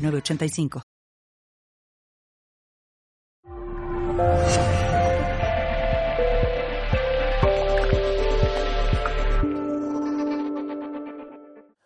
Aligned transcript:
985. 0.00 0.82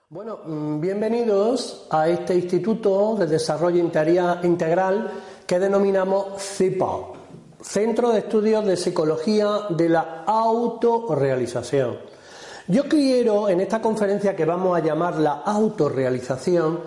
Bueno, 0.08 0.38
mm, 0.46 0.80
bienvenidos 0.80 1.86
a 1.90 2.08
este 2.08 2.36
Instituto 2.36 3.16
de 3.16 3.26
Desarrollo 3.26 3.78
Integral 3.78 5.10
que 5.46 5.58
denominamos 5.58 6.40
CIPA, 6.40 7.12
Centro 7.60 8.10
de 8.10 8.20
Estudios 8.20 8.64
de 8.64 8.76
Psicología 8.76 9.66
de 9.70 9.88
la 9.88 10.22
Autorrealización. 10.24 11.98
Yo 12.68 12.88
quiero, 12.88 13.48
en 13.48 13.60
esta 13.60 13.82
conferencia 13.82 14.34
que 14.34 14.44
vamos 14.44 14.76
a 14.76 14.80
llamar 14.80 15.16
la 15.16 15.42
autorrealización, 15.44 16.80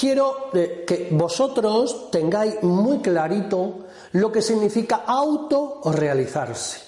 quiero 0.00 0.48
eh, 0.54 0.82
que 0.86 1.08
vosotros 1.10 2.10
tengáis 2.10 2.62
muy 2.62 3.00
clarito 3.00 3.80
lo 4.12 4.32
que 4.32 4.40
significa 4.40 5.02
autorrealizarse. 5.06 6.80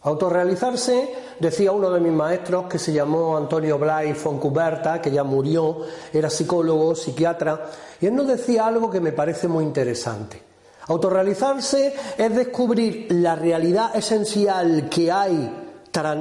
Autorrealizarse, 0.00 1.14
decía 1.38 1.72
uno 1.72 1.90
de 1.90 2.00
mis 2.00 2.12
maestros 2.12 2.66
que 2.66 2.78
se 2.78 2.94
llamó 2.94 3.36
Antonio 3.36 3.78
Blay 3.78 4.14
Foncuberta, 4.14 5.02
que 5.02 5.10
ya 5.10 5.22
murió, 5.22 5.82
era 6.12 6.30
psicólogo, 6.30 6.94
psiquiatra, 6.94 7.66
y 8.00 8.06
él 8.06 8.14
nos 8.14 8.26
decía 8.26 8.66
algo 8.66 8.88
que 8.90 9.00
me 9.00 9.12
parece 9.12 9.48
muy 9.48 9.64
interesante. 9.64 10.42
Autorrealizarse 10.86 11.94
es 12.16 12.34
descubrir 12.34 13.08
la 13.10 13.36
realidad 13.36 13.94
esencial 13.94 14.88
que 14.88 15.12
hay 15.12 15.65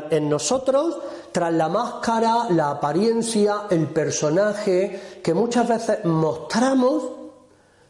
en 0.09 0.29
nosotros 0.29 0.97
tras 1.31 1.53
la 1.53 1.67
máscara, 1.67 2.47
la 2.49 2.71
apariencia, 2.71 3.63
el 3.69 3.87
personaje 3.87 5.19
que 5.21 5.33
muchas 5.33 5.67
veces 5.67 6.05
mostramos, 6.05 7.03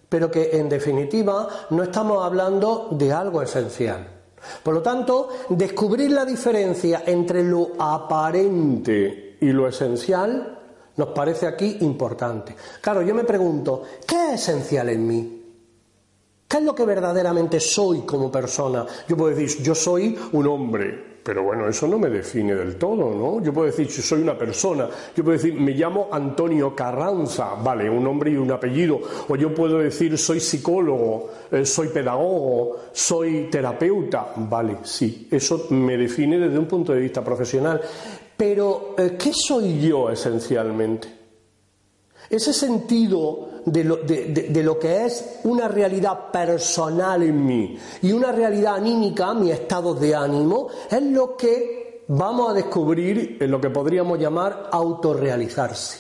pero 0.10 0.32
que 0.32 0.58
en 0.58 0.68
definitiva 0.68 1.48
no 1.70 1.84
estamos 1.84 2.24
hablando 2.26 2.88
de 2.92 3.14
algo 3.14 3.42
esencial. 3.42 4.08
Por 4.64 4.74
lo 4.74 4.82
tanto, 4.82 5.30
descubrir 5.50 6.12
la 6.12 6.26
diferencia 6.26 7.04
entre 7.06 7.44
lo 7.44 7.74
aparente 7.78 9.38
y 9.42 9.48
lo 9.48 9.68
esencial 9.68 10.60
nos 10.98 11.10
parece 11.10 11.46
aquí 11.46 11.78
importante. 11.82 12.56
Claro, 12.82 13.02
yo 13.02 13.14
me 13.14 13.24
pregunto, 13.24 13.84
¿qué 14.08 14.34
es 14.34 14.42
esencial 14.42 14.90
en 14.90 15.08
mí? 15.08 15.35
¿Qué 16.48 16.58
es 16.58 16.64
lo 16.64 16.76
que 16.76 16.86
verdaderamente 16.86 17.60
soy 17.60 18.02
como 18.02 18.32
persona? 18.32 18.86
Yo 19.08 19.18
puedo 19.18 19.36
decir, 19.36 19.64
yo 19.64 19.74
soy 19.74 20.16
un 20.34 20.46
hombre, 20.48 21.16
pero 21.24 21.42
bueno, 21.42 21.68
eso 21.68 21.88
no 21.88 21.98
me 21.98 22.08
define 22.08 22.54
del 22.54 22.76
todo, 22.76 23.16
¿no? 23.16 23.44
Yo 23.44 23.52
puedo 23.52 23.66
decir, 23.66 23.90
soy 23.90 24.22
una 24.22 24.38
persona, 24.38 24.88
yo 25.16 25.24
puedo 25.24 25.38
decir, 25.38 25.56
me 25.56 25.72
llamo 25.72 26.08
Antonio 26.12 26.76
Carranza, 26.76 27.56
vale, 27.56 27.90
un 27.90 28.04
nombre 28.04 28.30
y 28.30 28.36
un 28.36 28.52
apellido, 28.52 29.02
o 29.28 29.36
yo 29.36 29.56
puedo 29.56 29.80
decir, 29.80 30.20
soy 30.20 30.40
psicólogo, 30.40 31.32
eh, 31.52 31.66
soy 31.66 31.88
pedagogo, 31.88 32.78
soy 32.94 33.48
terapeuta, 33.50 34.34
vale, 34.36 34.78
sí, 34.84 35.28
eso 35.32 35.66
me 35.72 35.98
define 35.98 36.38
desde 36.38 36.60
un 36.60 36.68
punto 36.68 36.94
de 36.94 37.00
vista 37.00 37.24
profesional. 37.24 37.82
Pero, 38.38 38.94
eh, 38.96 39.16
¿qué 39.18 39.32
soy 39.34 39.80
yo 39.80 40.12
esencialmente? 40.12 41.15
Ese 42.30 42.54
sentido 42.54 43.50
de 43.66 43.84
lo, 43.84 44.80
que 44.80 45.06
es 45.06 45.40
una 45.44 45.68
realidad 45.68 46.32
personal 46.32 47.24
en 47.24 47.46
mí 47.46 47.78
y 48.02 48.12
una 48.12 48.32
realidad 48.32 48.76
anímica, 48.76 49.34
mi 49.34 49.52
estado 49.52 49.94
de 49.96 50.16
ánimo, 50.16 50.68
es 50.90 51.02
lo 51.02 51.36
que 51.36 52.04
vamos 52.08 52.50
a 52.50 52.54
descubrir 52.54 53.38
en 53.40 53.52
lo 53.52 53.60
que 53.60 53.70
podríamos 53.70 54.20
llamar 54.20 54.70
autorrealizarse. 54.72 56.00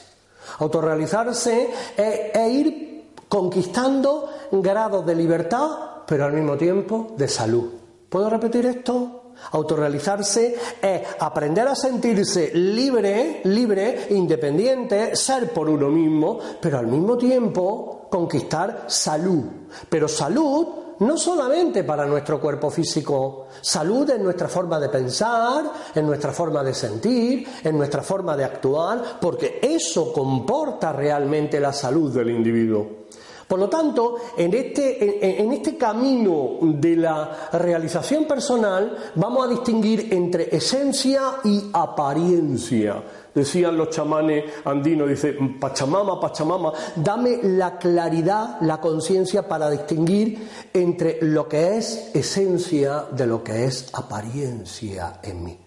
Autorrealizarse 0.59 1.69
es 1.97 2.51
ir 2.51 3.05
conquistando 3.27 4.29
grados 4.51 5.05
de 5.05 5.15
libertad, 5.15 5.69
pero 6.07 6.25
al 6.25 6.33
mismo 6.33 6.55
tiempo 6.55 7.13
de 7.17 7.27
salud. 7.27 7.71
¿Puedo 8.09 8.29
repetir 8.29 8.65
esto? 8.65 9.14
Autorrealizarse 9.51 10.55
es 10.81 11.01
aprender 11.19 11.67
a 11.67 11.75
sentirse 11.75 12.51
libre, 12.53 13.41
libre, 13.43 14.07
independiente, 14.09 15.15
ser 15.15 15.51
por 15.51 15.69
uno 15.69 15.89
mismo, 15.89 16.39
pero 16.61 16.79
al 16.79 16.87
mismo 16.87 17.17
tiempo 17.17 18.07
conquistar 18.09 18.85
salud. 18.87 19.43
Pero 19.89 20.07
salud 20.07 20.67
no 20.99 21.17
solamente 21.17 21.83
para 21.83 22.05
nuestro 22.05 22.39
cuerpo 22.39 22.69
físico, 22.69 23.47
salud 23.61 24.09
en 24.09 24.23
nuestra 24.23 24.47
forma 24.47 24.79
de 24.79 24.89
pensar, 24.89 25.65
en 25.93 26.05
nuestra 26.05 26.31
forma 26.31 26.63
de 26.63 26.73
sentir, 26.73 27.47
en 27.63 27.77
nuestra 27.77 28.01
forma 28.01 28.37
de 28.37 28.45
actuar, 28.45 29.19
porque 29.19 29.59
eso 29.61 30.13
comporta 30.13 30.93
realmente 30.93 31.59
la 31.59 31.73
salud 31.73 32.13
del 32.13 32.29
individuo. 32.29 33.04
Por 33.47 33.59
lo 33.59 33.69
tanto, 33.69 34.15
en 34.37 34.53
este, 34.53 35.41
en 35.41 35.51
este, 35.53 35.77
camino 35.77 36.57
de 36.61 36.95
la 36.95 37.49
realización 37.53 38.25
personal 38.25 39.11
vamos 39.15 39.45
a 39.45 39.49
distinguir 39.49 40.07
entre 40.11 40.55
esencia 40.55 41.35
y 41.43 41.69
apariencia. 41.73 43.03
Decían 43.33 43.77
los 43.77 43.89
chamanes 43.89 44.45
andinos, 44.63 45.09
dice, 45.09 45.37
Pachamama, 45.59 46.19
Pachamama, 46.19 46.71
dame 46.95 47.39
la 47.43 47.77
claridad, 47.77 48.57
la 48.61 48.79
conciencia 48.79 49.47
para 49.47 49.69
distinguir 49.69 50.47
entre 50.73 51.19
lo 51.21 51.47
que 51.47 51.77
es 51.77 52.15
esencia 52.15 53.05
de 53.11 53.27
lo 53.27 53.43
que 53.43 53.65
es 53.65 53.89
apariencia 53.93 55.19
en 55.21 55.43
mí. 55.43 55.59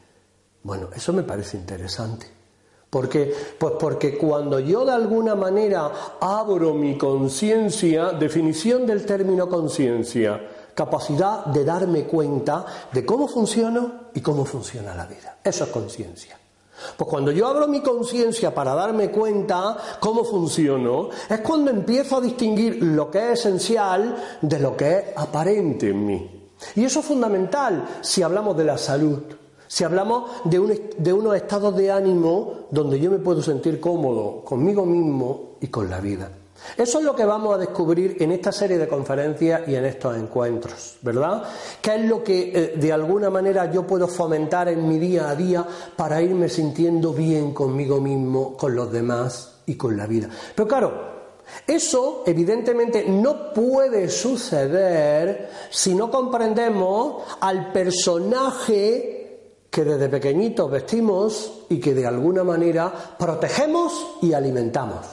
Bueno, 0.63 0.89
eso 0.95 1.13
me 1.13 1.23
parece 1.23 1.59
interesante. 1.59 2.38
¿Por 2.91 3.09
qué? 3.09 3.35
Pues 3.59 3.75
porque 3.79 4.17
cuando 4.17 4.59
yo 4.61 4.85
de 4.85 4.93
alguna 4.93 5.35
manera 5.35 5.91
abro 6.21 6.73
mi 6.73 6.97
conciencia, 6.97 8.13
definición 8.13 8.87
del 8.87 9.05
término 9.05 9.49
conciencia, 9.49 10.41
capacidad 10.75 11.45
de 11.47 11.65
darme 11.65 12.05
cuenta 12.05 12.65
de 12.91 13.05
cómo 13.05 13.29
funciono 13.29 14.09
y 14.15 14.21
cómo 14.21 14.45
funciona 14.45 14.95
la 14.95 15.07
vida. 15.07 15.39
Eso 15.45 15.65
es 15.65 15.71
conciencia. 15.71 16.39
Pues 16.97 17.11
cuando 17.11 17.33
yo 17.33 17.47
abro 17.47 17.67
mi 17.67 17.81
conciencia 17.81 18.55
para 18.55 18.75
darme 18.75 19.11
cuenta 19.11 19.77
cómo 20.01 20.25
funciono, 20.25 21.11
es 21.29 21.41
cuando 21.41 21.71
empiezo 21.71 22.17
a 22.17 22.21
distinguir 22.21 22.83
lo 22.83 23.11
que 23.11 23.33
es 23.33 23.41
esencial 23.41 24.39
de 24.41 24.59
lo 24.61 24.77
que 24.77 24.97
es 24.97 25.05
aparente 25.17 25.91
en 25.91 26.07
mí. 26.07 26.51
Y 26.77 26.85
eso 26.85 27.01
es 27.01 27.07
fundamental 27.07 27.85
si 28.01 28.23
hablamos 28.23 28.57
de 28.57 28.65
la 28.65 28.79
salud. 28.79 29.19
Si 29.69 29.85
hablamos 29.85 30.31
de, 30.45 30.91
de 30.99 31.13
unos 31.13 31.37
estados 31.37 31.77
de 31.77 31.93
ánimo 31.93 32.67
donde 32.71 32.99
yo 32.99 33.11
me 33.11 33.19
puedo 33.19 33.43
sentir 33.43 33.79
cómodo 33.79 34.43
conmigo 34.45 34.85
mismo 34.85 35.51
y 35.61 35.69
con 35.69 35.89
la 35.89 36.01
vida. 36.01 36.31
Eso 36.77 36.99
es 36.99 37.05
lo 37.05 37.15
que 37.15 37.25
vamos 37.25 37.55
a 37.55 37.59
descubrir 37.59 38.17
en 38.21 38.33
esta 38.33 38.53
serie 38.53 38.79
de 38.79 38.89
conferencias 38.89 39.63
y 39.69 39.75
en 39.75 39.85
estos 39.85 40.17
encuentros, 40.17 40.97
¿verdad? 41.03 41.45
¿Qué 41.81 41.97
es 41.97 42.05
lo 42.05 42.23
que 42.23 42.53
eh, 42.55 42.75
de 42.77 42.93
alguna 42.93 43.31
manera 43.31 43.71
yo 43.71 43.87
puedo 43.87 44.09
fomentar 44.09 44.69
en 44.69 44.87
mi 44.89 44.99
día 44.99 45.29
a 45.29 45.35
día 45.35 45.65
para 45.97 46.21
irme 46.21 46.49
sintiendo 46.49 47.13
bien 47.13 47.55
conmigo 47.55 48.01
mismo, 48.01 48.57
con 48.57 48.75
los 48.75 48.91
demás 48.93 49.61
y 49.67 49.77
con 49.77 49.97
la 49.97 50.07
vida? 50.07 50.29
Pero 50.55 50.69
claro, 50.69 51.19
eso 51.67 52.23
evidentemente 52.27 53.05
no 53.09 53.53
puede 53.53 54.09
suceder 54.09 55.51
si 55.71 55.95
no 55.95 56.11
comprendemos 56.11 57.23
al 57.41 57.73
personaje 57.73 59.18
que 59.71 59.85
desde 59.85 60.09
pequeñitos 60.09 60.71
vestimos 60.71 61.65
y 61.69 61.79
que 61.79 61.95
de 61.95 62.07
alguna 62.07 62.43
manera 62.43 62.93
protegemos 63.19 64.17
y 64.23 64.33
alimentamos. 64.33 65.07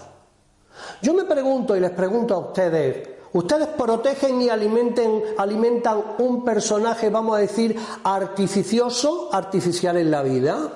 Yo 1.02 1.14
me 1.14 1.26
pregunto 1.26 1.76
y 1.76 1.80
les 1.80 1.92
pregunto 1.92 2.34
a 2.34 2.40
ustedes, 2.40 3.10
¿ustedes 3.34 3.68
protegen 3.68 4.42
y 4.42 4.50
alimenten, 4.50 5.24
alimentan 5.38 6.02
un 6.20 6.44
personaje, 6.44 7.10
vamos 7.10 7.36
a 7.36 7.40
decir, 7.40 7.78
artificioso, 8.04 9.30
artificial 9.32 9.98
en 9.98 10.12
la 10.12 10.24
vida? 10.24 10.72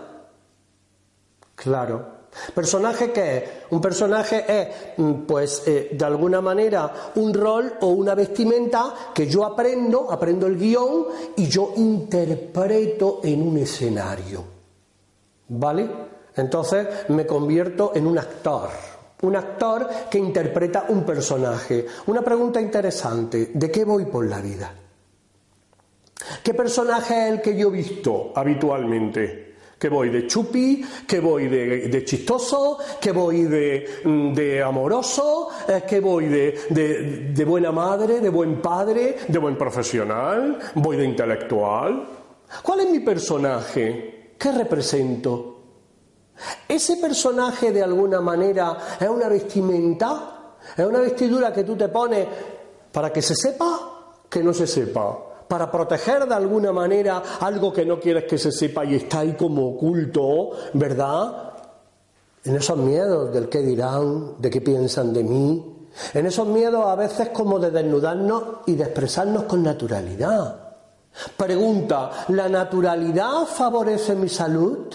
Claro. 1.56 2.19
¿Personaje 2.54 3.12
qué 3.12 3.38
es? 3.38 3.44
Un 3.72 3.82
personaje 3.82 4.46
es, 4.48 4.68
mm, 4.98 5.14
pues, 5.26 5.64
eh, 5.66 5.90
de 5.92 6.06
alguna 6.06 6.42
manera, 6.42 7.12
un 7.16 7.34
rol 7.34 7.74
o 7.82 7.88
una 7.88 8.16
vestimenta 8.16 8.94
que 9.14 9.28
yo 9.28 9.46
aprendo, 9.46 10.12
aprendo 10.12 10.48
el 10.48 10.58
guion 10.58 11.08
y 11.36 11.48
yo 11.48 11.74
interpreto 11.76 13.22
en 13.24 13.48
un 13.48 13.58
escenario. 13.58 14.44
¿Vale? 15.50 15.90
Entonces 16.36 16.88
me 17.10 17.26
convierto 17.26 17.92
en 17.96 18.08
un 18.08 18.18
actor. 18.18 18.70
un 19.22 19.36
actor 19.36 19.86
que 20.10 20.18
interpreta 20.18 20.86
un 20.88 21.04
personaje. 21.04 21.86
Una 22.08 22.22
pregunta 22.22 22.62
interesante, 22.62 23.52
¿de 23.54 23.70
qué 23.70 23.84
voy 23.84 24.06
por 24.06 24.26
la 24.26 24.40
vida? 24.40 24.74
¿Qué 26.42 26.54
personaje 26.54 27.26
es 27.28 27.34
el 27.34 27.42
que 27.42 27.58
yo 27.58 27.70
visto 27.70 28.32
habitualmente? 28.34 29.49
Que 29.80 29.88
voy 29.88 30.10
de 30.10 30.28
chupi, 30.28 30.84
que 31.08 31.22
voy 31.22 31.48
de, 31.48 32.04
chistoso, 32.04 32.78
que 33.00 33.14
voy 33.14 33.44
de, 33.44 34.62
amoroso, 34.62 35.48
eh, 35.68 35.84
que 35.88 36.02
voy 36.02 36.26
de, 36.26 37.32
de, 37.34 37.46
buena 37.46 37.72
madre, 37.72 38.20
de 38.20 38.30
buen 38.30 38.62
padre, 38.62 39.20
de 39.26 39.40
buen 39.40 39.58
profesional, 39.58 40.60
voy 40.76 40.98
de 40.98 41.06
intelectual. 41.06 42.06
¿Cuál 42.62 42.82
es 42.82 42.92
mi 42.92 43.00
personaje? 43.00 44.34
¿Qué 44.38 44.52
represento? 44.52 45.56
¿Ese 46.68 46.98
personaje 46.98 47.72
de 47.72 47.82
alguna 47.82 48.20
manera 48.20 48.78
es 49.00 49.08
una 49.08 49.30
vestimenta? 49.30 50.56
¿Es 50.76 50.86
una 50.86 51.00
vestidura 51.00 51.54
que 51.54 51.64
tú 51.64 51.78
te 51.78 51.88
pones 51.88 52.28
para 52.92 53.14
que 53.14 53.22
se 53.22 53.36
sepa 53.36 54.26
que 54.30 54.44
no 54.44 54.54
se 54.54 54.68
sepa? 54.68 55.29
Para 55.50 55.72
proteger 55.72 56.28
de 56.28 56.36
alguna 56.36 56.72
manera 56.72 57.24
algo 57.40 57.74
que 57.74 57.84
no 57.84 58.00
quieres 58.00 58.26
que 58.26 58.38
se 58.38 58.52
sepa 58.52 58.86
y 58.86 58.96
está 58.96 59.22
ahí 59.22 59.34
como 59.34 59.70
oculto, 59.70 60.52
¿verdad? 60.74 61.54
En 62.44 62.56
esos 62.56 62.78
miedos 62.78 63.34
del 63.34 63.50
qué 63.50 63.60
dirán, 63.64 64.36
de 64.38 64.50
qué 64.52 64.62
piensan 64.62 65.12
de 65.12 65.24
mí, 65.24 65.88
en 66.14 66.26
esos 66.28 66.48
miedos 66.48 66.86
a 66.86 66.96
veces 66.96 67.30
como 67.30 67.58
de 67.58 67.72
desnudarnos 67.72 68.44
y 68.68 68.76
de 68.76 68.84
expresarnos 68.84 69.44
con 69.44 69.64
naturalidad. 69.64 70.70
Pregunta, 71.36 72.12
¿la 72.30 72.48
naturalidad 72.48 73.46
favorece 73.48 74.16
mi 74.16 74.30
salud? 74.30 74.88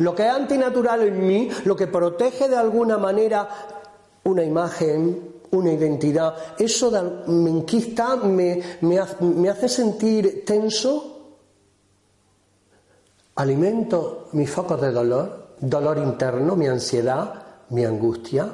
Lo 0.00 0.14
que 0.14 0.26
es 0.26 0.32
antinatural 0.32 1.00
en 1.00 1.26
mí, 1.26 1.48
lo 1.64 1.74
que 1.74 1.86
protege 1.86 2.46
de 2.46 2.56
alguna 2.56 2.98
manera 2.98 3.48
una 4.24 4.44
imagen, 4.44 5.39
una 5.52 5.72
identidad, 5.72 6.34
eso 6.58 6.90
me 7.26 7.50
enquista, 7.50 8.16
me, 8.16 8.60
me 8.80 9.48
hace 9.48 9.68
sentir 9.68 10.44
tenso, 10.44 11.18
alimento 13.36 14.28
mis 14.32 14.50
focos 14.50 14.80
de 14.80 14.92
dolor, 14.92 15.54
dolor 15.60 15.98
interno, 15.98 16.56
mi 16.56 16.66
ansiedad, 16.66 17.42
mi 17.70 17.84
angustia. 17.84 18.48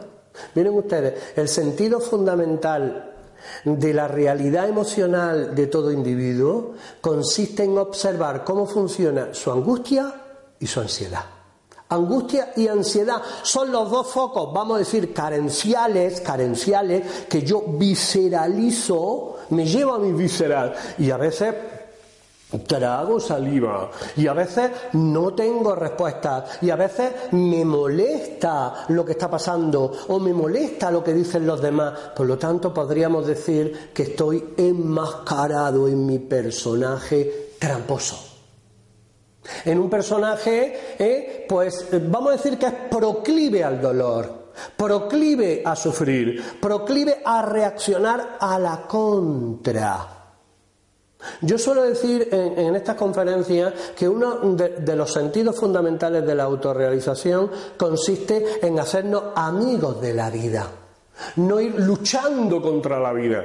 Miren 0.54 0.74
ustedes, 0.74 1.14
el 1.36 1.48
sentido 1.48 2.00
fundamental 2.00 3.14
de 3.64 3.94
la 3.94 4.08
realidad 4.08 4.68
emocional 4.68 5.54
de 5.54 5.66
todo 5.66 5.92
individuo 5.92 6.74
consiste 7.00 7.64
en 7.64 7.78
observar 7.78 8.44
cómo 8.44 8.66
funciona 8.66 9.32
su 9.32 9.50
angustia 9.50 10.12
y 10.58 10.66
su 10.66 10.80
ansiedad. 10.80 11.35
Angustia 11.88 12.52
y 12.56 12.66
ansiedad 12.66 13.22
son 13.42 13.70
los 13.70 13.88
dos 13.90 14.08
focos, 14.08 14.52
vamos 14.52 14.76
a 14.76 14.78
decir, 14.80 15.14
carenciales, 15.14 16.20
carenciales, 16.20 17.26
que 17.28 17.42
yo 17.42 17.62
visceralizo, 17.62 19.36
me 19.50 19.64
llevo 19.64 19.94
a 19.94 19.98
mi 19.98 20.12
visceral. 20.12 20.74
Y 20.98 21.10
a 21.10 21.16
veces 21.16 21.54
trago 22.66 23.18
saliva 23.18 23.90
y 24.16 24.26
a 24.26 24.32
veces 24.32 24.70
no 24.92 25.34
tengo 25.34 25.74
respuestas 25.74 26.58
y 26.62 26.70
a 26.70 26.76
veces 26.76 27.32
me 27.32 27.64
molesta 27.64 28.86
lo 28.88 29.04
que 29.04 29.12
está 29.12 29.28
pasando 29.28 29.92
o 30.08 30.18
me 30.18 30.32
molesta 30.32 30.90
lo 30.90 31.02
que 31.02 31.12
dicen 31.12 31.46
los 31.46 31.60
demás. 31.60 31.92
Por 32.14 32.26
lo 32.26 32.38
tanto, 32.38 32.72
podríamos 32.72 33.26
decir 33.26 33.90
que 33.92 34.04
estoy 34.04 34.54
enmascarado 34.56 35.88
en 35.88 36.06
mi 36.06 36.18
personaje 36.18 37.50
tramposo. 37.58 38.35
En 39.64 39.78
un 39.78 39.90
personaje, 39.90 40.96
eh, 40.98 41.46
pues 41.48 41.88
vamos 42.08 42.30
a 42.30 42.36
decir 42.36 42.58
que 42.58 42.66
es 42.66 42.72
proclive 42.90 43.62
al 43.62 43.80
dolor, 43.80 44.52
proclive 44.76 45.62
a 45.64 45.76
sufrir, 45.76 46.42
proclive 46.60 47.20
a 47.24 47.42
reaccionar 47.42 48.38
a 48.40 48.58
la 48.58 48.82
contra. 48.86 50.16
Yo 51.40 51.58
suelo 51.58 51.82
decir 51.82 52.28
en, 52.30 52.76
estas 52.76 52.96
conferencias 52.96 53.72
que 53.96 54.08
uno 54.08 54.36
de, 54.54 54.96
los 54.96 55.12
sentidos 55.12 55.56
fundamentales 55.56 56.24
de 56.26 56.34
la 56.34 56.44
autorrealización 56.44 57.50
consiste 57.76 58.66
en 58.66 58.78
hacernos 58.78 59.24
amigos 59.34 60.00
de 60.00 60.14
la 60.14 60.30
vida, 60.30 60.70
no 61.36 61.60
ir 61.60 61.74
luchando 61.80 62.60
contra 62.60 63.00
la 63.00 63.12
vida. 63.12 63.44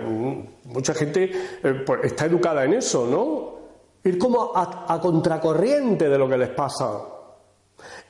Mucha 0.66 0.94
gente 0.94 1.32
eh, 1.64 1.84
pues, 1.86 2.02
está 2.04 2.26
educada 2.26 2.66
en 2.66 2.74
eso, 2.74 3.08
¿no? 3.08 3.61
Ir 4.04 4.18
como 4.18 4.52
a, 4.56 5.00
contracorriente 5.00 6.10
de 6.10 6.18
lo 6.18 6.28
que 6.28 6.38
les 6.38 6.50
pasa, 6.50 7.02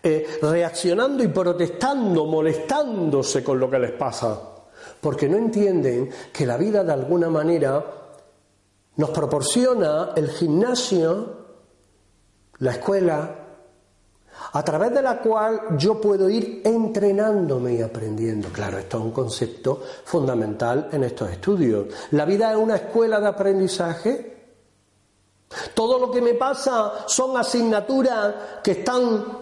eh, 0.03 0.39
reaccionando 0.41 1.23
y 1.23 1.27
protestando, 1.27 2.25
molestándose 2.25 3.43
con 3.43 3.59
lo 3.59 3.69
que 3.69 3.79
les 3.79 3.91
pasa, 3.91 4.39
porque 4.99 5.27
no 5.27 5.37
entienden 5.37 6.09
que 6.31 6.45
la 6.45 6.57
vida 6.57 6.83
de 6.83 6.93
alguna 6.93 7.29
manera 7.29 7.83
nos 8.95 9.09
proporciona 9.09 10.11
el 10.15 10.29
gimnasio, 10.29 11.41
la 12.59 12.71
escuela, 12.71 13.35
a 14.53 14.63
través 14.63 14.93
de 14.93 15.01
la 15.01 15.19
cual 15.19 15.77
yo 15.77 15.99
puedo 15.99 16.29
ir 16.29 16.61
entrenándome 16.63 17.75
y 17.75 17.81
aprendiendo. 17.81 18.49
Claro, 18.49 18.77
esto 18.77 18.97
es 18.97 19.03
un 19.03 19.11
concepto 19.11 19.81
fundamental 20.03 20.89
en 20.91 21.03
estos 21.03 21.31
estudios. 21.31 21.87
La 22.11 22.25
vida 22.25 22.51
es 22.51 22.57
una 22.57 22.75
escuela 22.75 23.19
de 23.19 23.27
aprendizaje 23.27 24.40
todo 25.73 25.99
lo 25.99 26.11
que 26.11 26.21
me 26.21 26.33
pasa 26.33 27.05
son 27.07 27.37
asignaturas 27.37 28.35
que 28.63 28.71
están 28.71 29.41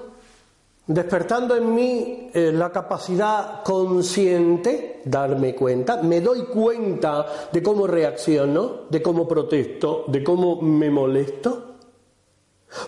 despertando 0.89 1.55
en 1.55 1.75
mí 1.75 2.31
eh, 2.33 2.51
la 2.51 2.71
capacidad 2.71 3.61
consciente, 3.63 5.01
darme 5.05 5.53
cuenta, 5.53 6.01
me 6.01 6.19
doy 6.19 6.45
cuenta 6.45 7.25
de 7.51 7.61
cómo 7.61 7.85
reacciono, 7.85 8.81
de 8.89 9.01
cómo 9.01 9.27
protesto, 9.27 10.05
de 10.07 10.23
cómo 10.23 10.59
me 10.61 10.89
molesto. 10.89 11.75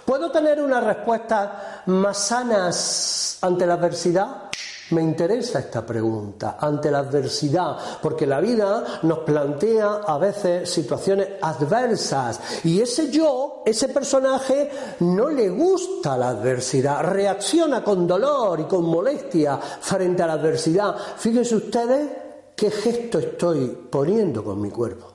¿Puedo 0.06 0.32
tener 0.32 0.62
unas 0.62 0.84
respuestas 0.84 1.50
más 1.88 2.18
sanas 2.18 3.38
ante 3.42 3.68
la 3.68 3.76
adversidad? 3.76 4.51
Me 4.92 5.02
interesa 5.02 5.60
esta 5.60 5.86
pregunta 5.86 6.58
ante 6.60 6.92
la 6.92 7.00
adversidad, 7.00 7.78
porque 8.02 8.28
la 8.28 8.42
vida 8.42 9.00
nos 9.04 9.20
plantea 9.20 10.02
a 10.06 10.18
veces 10.18 10.70
situaciones 10.70 11.30
adversas 11.42 12.42
y 12.66 12.82
ese 12.82 13.10
yo, 13.10 13.64
ese 13.66 13.88
personaje, 13.88 14.70
no 15.00 15.30
le 15.30 15.48
gusta 15.50 16.18
la 16.18 16.30
adversidad, 16.30 17.04
reacciona 17.04 17.82
con 17.82 18.06
dolor 18.06 18.60
y 18.60 18.64
con 18.66 18.84
molestia 18.84 19.58
frente 19.58 20.24
a 20.24 20.28
la 20.28 20.34
adversidad. 20.34 20.94
Fíjense 21.16 21.56
ustedes 21.56 22.10
qué 22.54 22.70
gesto 22.70 23.20
estoy 23.20 23.88
poniendo 23.90 24.44
con 24.44 24.60
mi 24.60 24.70
cuerpo. 24.70 25.08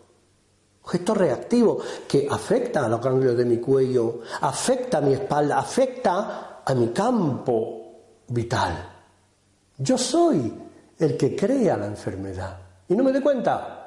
gesto 0.87 1.13
reactivo 1.13 1.79
que 2.09 2.27
afecta 2.31 2.87
a 2.87 2.89
los 2.89 3.01
ganglios 3.03 3.37
de 3.37 3.45
mi 3.45 3.59
cuello, 3.59 4.21
afecta 4.41 4.99
a 4.99 5.01
mi 5.03 5.13
espalda, 5.13 5.59
afecta 5.59 6.63
a 6.65 6.75
mi 6.75 6.89
campo 6.89 8.25
vital. 8.29 8.96
Yo 9.79 9.99
soy 9.99 10.53
el 10.99 11.17
que 11.17 11.37
crea 11.37 11.77
la 11.77 11.87
enfermedad. 11.87 12.59
Y 12.89 12.95
no 12.95 13.05
me 13.05 13.13
doy 13.13 13.21
cuenta. 13.21 13.83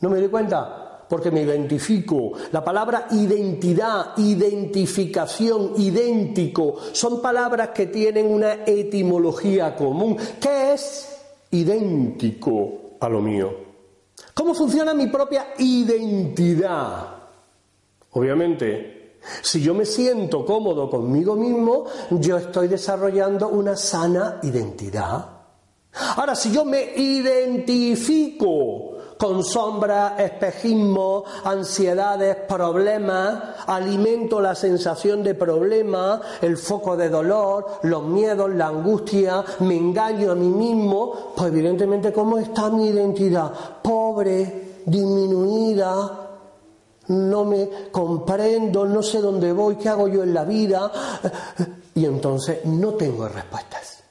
No 0.00 0.08
me 0.08 0.18
doy 0.18 0.28
cuenta 0.28 1.06
porque 1.08 1.30
me 1.30 1.42
identifico. 1.42 2.32
La 2.52 2.64
palabra 2.64 3.08
identidad, 3.10 4.16
identificación, 4.16 5.72
idéntico, 5.76 6.76
son 6.92 7.20
palabras 7.20 7.70
que 7.70 7.86
tienen 7.86 8.26
una 8.30 8.64
etimología 8.64 9.74
común. 9.74 10.16
¿Qué 10.40 10.72
es 10.72 11.20
idéntico 11.50 12.96
a 13.00 13.08
lo 13.08 13.20
mío? 13.20 13.52
¿Cómo 14.34 14.54
funciona 14.54 14.94
mi 14.94 15.08
propia 15.08 15.48
identidad? 15.58 17.08
Obviamente, 18.12 18.99
si 19.42 19.60
yo 19.60 19.74
me 19.74 19.84
siento 19.84 20.44
cómodo 20.44 20.88
conmigo 20.88 21.34
mismo, 21.34 21.84
yo 22.10 22.36
estoy 22.38 22.68
desarrollando 22.68 23.48
una 23.48 23.76
sana 23.76 24.38
identidad. 24.42 25.40
Ahora, 26.16 26.34
si 26.34 26.52
yo 26.52 26.64
me 26.64 26.94
identifico 26.96 28.90
con 29.18 29.44
sombras, 29.44 30.18
espejismo, 30.18 31.24
ansiedades, 31.44 32.36
problemas, 32.48 33.56
alimento 33.66 34.40
la 34.40 34.54
sensación 34.54 35.22
de 35.22 35.34
problema, 35.34 36.22
el 36.40 36.56
foco 36.56 36.96
de 36.96 37.10
dolor, 37.10 37.66
los 37.82 38.04
miedos, 38.04 38.50
la 38.54 38.68
angustia, 38.68 39.44
me 39.58 39.76
engaño 39.76 40.32
a 40.32 40.34
mí 40.34 40.48
mismo, 40.48 41.34
pues 41.36 41.52
evidentemente, 41.52 42.14
¿cómo 42.14 42.38
está 42.38 42.70
mi 42.70 42.88
identidad? 42.88 43.52
Pobre, 43.82 44.82
disminuida, 44.86 46.29
no 47.10 47.44
me 47.44 47.68
comprendo, 47.90 48.86
no 48.86 49.02
sé 49.02 49.20
dónde 49.20 49.52
voy, 49.52 49.76
qué 49.76 49.88
hago 49.88 50.08
yo 50.08 50.22
en 50.22 50.32
la 50.32 50.44
vida, 50.44 50.90
y 51.94 52.04
entonces 52.04 52.64
no 52.64 52.94
tengo 52.94 53.28
respuestas. 53.28 54.02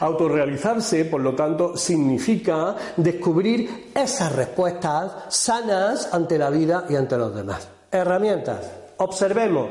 Autorrealizarse, 0.00 1.04
por 1.04 1.20
lo 1.20 1.34
tanto, 1.34 1.76
significa 1.76 2.74
descubrir 2.96 3.92
esas 3.94 4.34
respuestas 4.34 5.12
sanas 5.28 6.08
ante 6.12 6.38
la 6.38 6.50
vida 6.50 6.86
y 6.88 6.96
ante 6.96 7.16
los 7.16 7.34
demás. 7.34 7.68
Herramientas. 7.90 8.70
Observemos. 8.98 9.68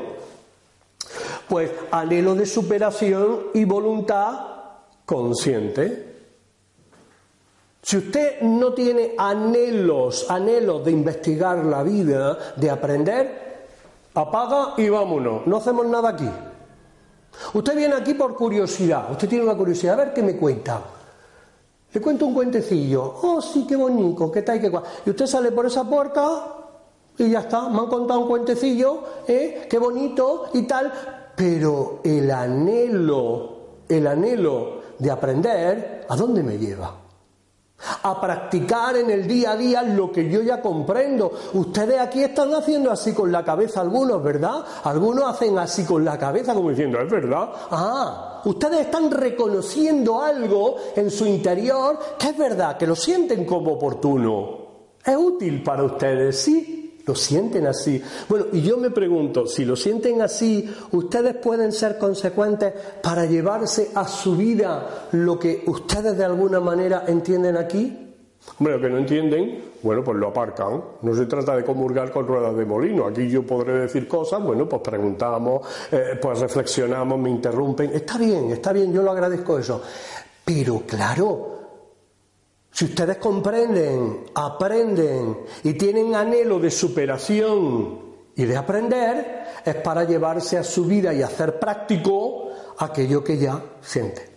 Pues 1.48 1.70
anhelo 1.90 2.34
de 2.34 2.46
superación 2.46 3.48
y 3.54 3.64
voluntad 3.64 4.38
consciente. 5.04 6.15
Si 7.86 7.96
usted 7.96 8.40
no 8.40 8.72
tiene 8.72 9.14
anhelos, 9.16 10.26
anhelos 10.28 10.84
de 10.84 10.90
investigar 10.90 11.64
la 11.64 11.84
vida, 11.84 12.36
de 12.56 12.68
aprender, 12.68 13.68
apaga 14.12 14.74
y 14.76 14.88
vámonos. 14.88 15.46
No 15.46 15.58
hacemos 15.58 15.86
nada 15.86 16.08
aquí. 16.08 16.28
Usted 17.54 17.76
viene 17.76 17.94
aquí 17.94 18.14
por 18.14 18.34
curiosidad. 18.34 19.12
Usted 19.12 19.28
tiene 19.28 19.44
una 19.44 19.56
curiosidad. 19.56 19.94
A 19.94 20.04
ver 20.04 20.12
qué 20.12 20.20
me 20.20 20.36
cuenta. 20.36 20.82
Le 21.92 22.00
cuento 22.00 22.26
un 22.26 22.34
cuentecillo. 22.34 23.20
Oh, 23.22 23.40
sí, 23.40 23.64
qué 23.68 23.76
bonito, 23.76 24.32
qué 24.32 24.42
tal, 24.42 24.60
qué 24.60 24.68
cual. 24.68 24.82
Y 25.04 25.10
usted 25.10 25.26
sale 25.26 25.52
por 25.52 25.66
esa 25.66 25.88
puerta 25.88 26.56
y 27.16 27.30
ya 27.30 27.38
está. 27.38 27.68
Me 27.68 27.78
han 27.78 27.86
contado 27.86 28.18
un 28.18 28.26
cuentecillo, 28.26 28.98
¿eh? 29.28 29.68
Qué 29.70 29.78
bonito 29.78 30.46
y 30.54 30.62
tal. 30.62 30.92
Pero 31.36 32.00
el 32.02 32.32
anhelo, 32.32 33.58
el 33.88 34.08
anhelo 34.08 34.80
de 34.98 35.08
aprender, 35.08 36.04
¿a 36.08 36.16
dónde 36.16 36.42
me 36.42 36.58
lleva? 36.58 37.05
A 38.02 38.20
practicar 38.20 38.96
en 38.96 39.10
el 39.10 39.26
día 39.26 39.52
a 39.52 39.56
día 39.56 39.82
lo 39.82 40.10
que 40.10 40.28
yo 40.28 40.42
ya 40.42 40.60
comprendo. 40.60 41.30
Ustedes 41.52 42.00
aquí 42.00 42.22
están 42.22 42.54
haciendo 42.54 42.90
así 42.90 43.12
con 43.12 43.30
la 43.30 43.44
cabeza 43.44 43.80
algunos, 43.80 44.22
¿verdad? 44.22 44.64
Algunos 44.84 45.24
hacen 45.24 45.58
así 45.58 45.84
con 45.84 46.04
la 46.04 46.18
cabeza 46.18 46.54
como 46.54 46.70
diciendo, 46.70 47.00
es 47.00 47.10
verdad. 47.10 47.50
Ah, 47.70 48.42
ustedes 48.44 48.80
están 48.80 49.10
reconociendo 49.10 50.22
algo 50.22 50.76
en 50.94 51.10
su 51.10 51.26
interior 51.26 51.98
que 52.18 52.28
es 52.28 52.38
verdad, 52.38 52.76
que 52.76 52.86
lo 52.86 52.96
sienten 52.96 53.44
como 53.44 53.72
oportuno. 53.72 54.66
Es 55.04 55.16
útil 55.16 55.62
para 55.62 55.84
ustedes, 55.84 56.40
sí. 56.40 56.85
Lo 57.06 57.14
sienten 57.14 57.68
así. 57.68 58.02
Bueno, 58.28 58.46
y 58.52 58.62
yo 58.62 58.78
me 58.78 58.90
pregunto, 58.90 59.46
si 59.46 59.64
lo 59.64 59.76
sienten 59.76 60.22
así, 60.22 60.68
¿ustedes 60.90 61.36
pueden 61.36 61.70
ser 61.70 61.98
consecuentes 61.98 62.74
para 63.00 63.26
llevarse 63.26 63.92
a 63.94 64.08
su 64.08 64.36
vida 64.36 65.08
lo 65.12 65.38
que 65.38 65.62
ustedes 65.66 66.18
de 66.18 66.24
alguna 66.24 66.58
manera 66.58 67.04
entienden 67.06 67.56
aquí? 67.56 68.06
Bueno, 68.58 68.80
que 68.80 68.88
no 68.88 68.98
entienden, 68.98 69.64
bueno, 69.82 70.02
pues 70.02 70.18
lo 70.18 70.28
aparcan. 70.28 70.82
No 71.02 71.14
se 71.14 71.26
trata 71.26 71.54
de 71.54 71.64
comulgar 71.64 72.10
con 72.10 72.26
ruedas 72.26 72.56
de 72.56 72.64
molino. 72.64 73.06
Aquí 73.06 73.28
yo 73.28 73.44
podré 73.44 73.74
decir 73.74 74.08
cosas, 74.08 74.42
bueno, 74.42 74.68
pues 74.68 74.82
preguntamos, 74.82 75.64
eh, 75.92 76.18
pues 76.20 76.40
reflexionamos, 76.40 77.18
me 77.20 77.30
interrumpen. 77.30 77.92
Está 77.94 78.18
bien, 78.18 78.50
está 78.50 78.72
bien, 78.72 78.92
yo 78.92 79.02
lo 79.02 79.12
agradezco 79.12 79.58
eso. 79.58 79.80
Pero 80.44 80.82
claro, 80.86 81.55
si 82.76 82.84
ustedes 82.84 83.16
comprenden, 83.16 84.26
aprenden 84.34 85.44
y 85.64 85.72
tienen 85.78 86.14
anhelo 86.14 86.58
de 86.58 86.70
superación 86.70 88.00
y 88.36 88.44
de 88.44 88.54
aprender, 88.54 89.44
es 89.64 89.76
para 89.76 90.04
llevarse 90.04 90.58
a 90.58 90.62
su 90.62 90.84
vida 90.84 91.14
y 91.14 91.22
hacer 91.22 91.58
práctico 91.58 92.50
aquello 92.76 93.24
que 93.24 93.38
ya 93.38 93.62
sienten. 93.80 94.28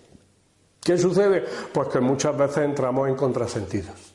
¿Qué 0.79 0.97
sucede? 0.97 1.43
Pues 1.73 1.89
que 1.89 1.99
muchas 1.99 2.37
veces 2.37 2.59
entramos 2.59 3.09
en 3.09 3.15
contrasentidos. 3.15 4.13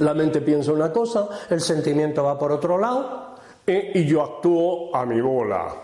La 0.00 0.12
mente 0.12 0.42
piensa 0.42 0.70
una 0.70 0.92
cosa, 0.92 1.30
el 1.48 1.62
sentimiento 1.62 2.24
va 2.24 2.38
por 2.38 2.52
otro 2.52 2.76
lado 2.76 3.36
y 3.66 4.04
yo 4.04 4.20
actúo 4.20 4.94
a 4.94 5.06
mi 5.06 5.18
bola. 5.18 5.74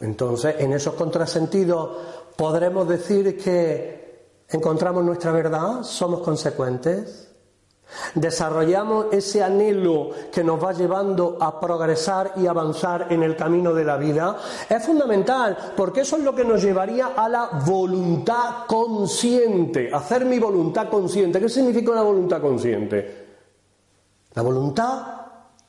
Entonces, 0.00 0.56
en 0.58 0.72
esos 0.72 0.94
contrasentidos 0.94 1.98
podremos 2.34 2.88
decir 2.88 3.40
que 3.40 4.05
encontramos 4.48 5.04
nuestra 5.04 5.32
verdad, 5.32 5.82
somos 5.82 6.20
consecuentes, 6.20 7.28
desarrollamos 8.14 9.06
ese 9.12 9.42
anhelo 9.42 10.10
que 10.32 10.42
nos 10.42 10.62
va 10.62 10.72
llevando 10.72 11.38
a 11.40 11.60
progresar 11.60 12.32
y 12.36 12.46
avanzar 12.46 13.06
en 13.10 13.22
el 13.22 13.36
camino 13.36 13.72
de 13.72 13.84
la 13.84 13.96
vida, 13.96 14.36
es 14.68 14.84
fundamental, 14.84 15.56
porque 15.76 16.00
eso 16.00 16.16
es 16.16 16.24
lo 16.24 16.34
que 16.34 16.44
nos 16.44 16.62
llevaría 16.62 17.08
a 17.16 17.28
la 17.28 17.48
voluntad 17.64 18.66
consciente, 18.66 19.90
hacer 19.92 20.24
mi 20.24 20.38
voluntad 20.38 20.88
consciente. 20.88 21.40
¿Qué 21.40 21.48
significa 21.48 21.92
una 21.92 22.02
voluntad 22.02 22.40
consciente? 22.40 23.26
La 24.34 24.42
voluntad 24.42 25.25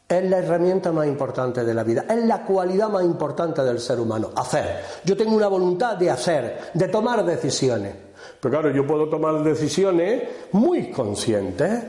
es 0.08 0.30
la 0.30 0.38
herramienta 0.38 0.92
más 0.92 1.06
importante 1.08 1.66
de 1.66 1.74
la 1.74 1.84
vida, 1.84 2.06
es 2.10 2.24
la 2.26 2.44
cualidad 2.46 2.90
más 2.90 3.04
importante 3.04 3.62
del 3.62 3.80
ser 3.80 4.00
humano, 4.00 4.32
hacer. 4.36 4.82
Yo 5.04 5.18
tengo 5.18 5.36
una 5.36 5.48
voluntad 5.48 5.98
de 5.98 6.10
hacer, 6.10 6.72
de 6.74 6.88
tomar 6.88 7.26
decisiones. 7.26 7.94
Pero 8.40 8.52
claro, 8.52 8.72
yo 8.74 8.88
puedo 8.88 9.10
tomar 9.10 9.44
decisiones 9.44 10.24
muy 10.54 10.92
conscientes. 10.92 11.84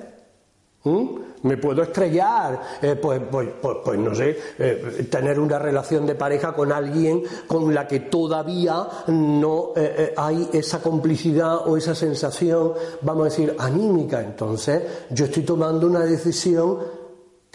Me 1.43 1.57
puedo 1.59 1.83
estrellar, 1.83 2.61
eh, 2.83 2.97
pues, 3.01 3.21
pues, 3.31 3.49
pues, 3.61 3.77
pues, 3.85 3.99
no 3.99 4.15
sé, 4.15 4.37
eh, 4.59 5.07
tener 5.11 5.39
una 5.39 5.59
relación 5.59 6.07
de 6.07 6.15
pareja 6.15 6.53
con 6.53 6.73
alguien 6.73 7.23
con 7.47 7.73
la 7.73 7.87
que 7.87 8.01
todavía 8.01 8.89
no 9.09 9.73
eh, 9.77 10.15
hay 10.17 10.49
esa 10.53 10.81
complicidad 10.81 11.69
o 11.69 11.77
esa 11.77 11.95
sensación, 11.95 12.73
vamos 13.03 13.23
a 13.23 13.31
decir, 13.31 13.55
anímica. 13.59 14.21
Entonces, 14.21 14.83
yo 15.11 15.27
estoy 15.27 15.43
tomando 15.43 15.87
una 15.87 16.01
decisión 16.01 16.79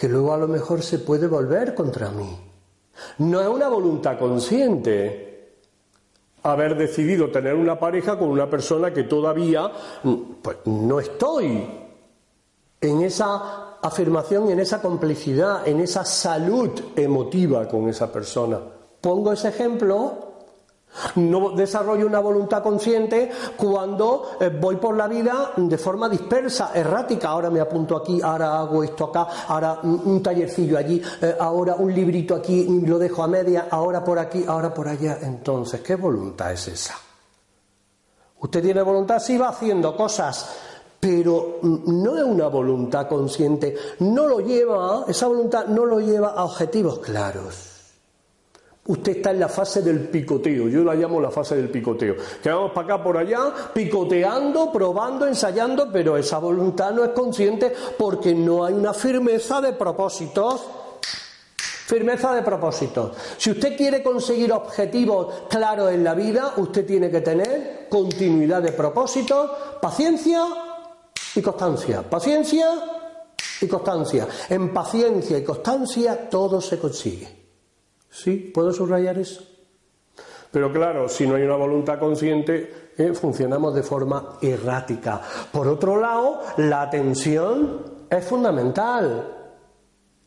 que 0.04 0.10
luego 0.10 0.34
a 0.34 0.38
lo 0.38 0.50
mejor 0.50 0.84
se 0.84 1.00
puede 1.00 1.28
volver 1.28 1.74
contra 1.74 2.10
mí. 2.10 2.38
No 3.20 3.40
es 3.40 3.48
una 3.48 3.70
voluntad 3.70 4.20
consciente 4.20 5.54
haber 6.44 6.76
decidido 6.76 7.32
tener 7.32 7.56
una 7.56 7.80
pareja 7.80 8.20
con 8.20 8.28
una 8.28 8.50
persona 8.50 8.94
que 8.94 9.04
todavía 9.04 9.72
pues, 10.42 10.58
no 10.66 11.00
estoy 11.00 11.70
en 12.82 13.02
esa 13.02 13.78
afirmación, 13.82 14.50
en 14.50 14.60
esa 14.60 14.82
complicidad, 14.82 15.66
en 15.66 15.80
esa 15.80 16.04
salud 16.04 16.72
emotiva 16.98 17.66
con 17.70 17.88
esa 17.88 18.12
persona. 18.12 18.60
Pongo 19.00 19.32
ese 19.32 19.48
ejemplo 19.48 20.33
no 21.16 21.52
desarrollo 21.52 22.06
una 22.06 22.20
voluntad 22.20 22.62
consciente 22.62 23.32
cuando 23.58 24.32
eh, 24.40 24.50
voy 24.50 24.78
por 24.78 24.96
la 24.96 25.08
vida 25.08 25.52
de 25.56 25.78
forma 25.78 26.10
dispersa, 26.10 26.72
errática. 26.74 27.30
Ahora 27.30 27.50
me 27.50 27.60
apunto 27.60 27.96
aquí, 27.96 28.22
ahora 28.22 28.60
hago 28.60 28.84
esto 28.84 29.06
acá, 29.06 29.28
ahora 29.48 29.80
un, 29.84 30.22
tallercillo 30.22 30.78
allí, 30.78 31.02
eh, 31.22 31.36
ahora 31.40 31.76
un 31.76 31.94
librito 31.94 32.36
aquí 32.36 32.66
lo 32.86 32.98
dejo 32.98 33.24
a 33.24 33.28
media, 33.28 33.68
ahora 33.70 34.04
por 34.04 34.20
aquí, 34.20 34.44
ahora 34.48 34.74
por 34.74 34.88
allá. 34.88 35.20
Entonces, 35.22 35.82
¿qué 35.82 35.96
voluntad 35.96 36.52
es 36.52 36.68
esa? 36.68 36.96
Usted 38.40 38.62
tiene 38.62 38.82
voluntad, 38.82 39.20
sí 39.20 39.38
va 39.38 39.50
haciendo 39.50 39.96
cosas, 39.96 40.50
pero 41.00 41.60
no 41.62 42.18
es 42.18 42.24
una 42.24 42.48
voluntad 42.48 43.08
consciente. 43.08 43.76
No 44.00 44.28
lo 44.28 44.40
lleva, 44.40 45.06
esa 45.08 45.28
voluntad 45.28 45.66
no 45.68 45.86
lo 45.86 46.00
lleva 46.00 46.30
a 46.30 46.44
objetivos 46.44 47.00
claros. 47.00 47.73
Usted 48.86 49.18
está 49.18 49.32
en 49.32 49.40
la 49.40 49.48
fase 49.48 49.82
del 49.82 50.10
picoteo, 50.10 50.68
yo 50.68 50.84
la 50.84 50.94
llamo 50.94 51.22
la 51.22 51.32
fase 51.32 51.56
del 51.56 51.70
picoteo. 51.70 52.16
Que 52.42 52.50
vamos 52.50 52.72
para 52.74 52.96
acá, 52.96 53.04
por 53.04 53.18
allá, 53.18 53.54
picoteando, 53.74 54.74
probando, 54.74 55.26
ensayando, 55.26 55.90
pero 55.90 56.18
esa 56.18 56.38
voluntad 56.40 56.92
no 56.92 57.06
es 57.06 57.12
consciente 57.12 57.74
porque 57.98 58.36
no 58.36 58.66
hay 58.66 58.74
una 58.74 58.94
firmeza 58.94 59.62
de 59.62 59.72
propósitos. 59.72 60.66
Firmeza 61.86 62.34
de 62.34 62.42
propósitos. 62.42 63.16
Si 63.38 63.52
usted 63.52 63.78
quiere 63.78 64.04
conseguir 64.04 64.52
objetivos 64.52 65.44
claros 65.50 65.92
en 65.92 66.04
la 66.04 66.14
vida, 66.14 66.54
usted 66.58 66.86
tiene 66.86 67.10
que 67.10 67.22
tener 67.22 67.88
continuidad 67.90 68.62
de 68.62 68.74
propósitos, 68.74 69.50
paciencia 69.82 70.44
y 71.36 71.42
constancia. 71.42 72.02
Paciencia 72.02 72.68
y 73.62 73.68
constancia. 73.68 74.28
En 74.50 74.74
paciencia 74.74 75.38
y 75.38 75.44
constancia 75.44 76.30
todo 76.30 76.60
se 76.60 76.78
consigue. 76.78 77.43
Sí, 78.14 78.52
puedo 78.54 78.72
subrayar 78.72 79.18
eso. 79.18 79.42
Pero 80.52 80.72
claro, 80.72 81.10
si 81.10 81.26
no 81.26 81.34
hay 81.34 81.42
una 81.42 81.56
voluntad 81.56 81.98
consciente, 81.98 82.92
eh, 82.96 83.12
funcionamos 83.14 83.74
de 83.74 83.82
forma 83.82 84.38
errática. 84.40 85.20
Por 85.52 85.68
otro 85.68 86.00
lado, 86.00 86.42
la 86.58 86.84
atención 86.84 88.06
es 88.08 88.24
fundamental. 88.24 89.40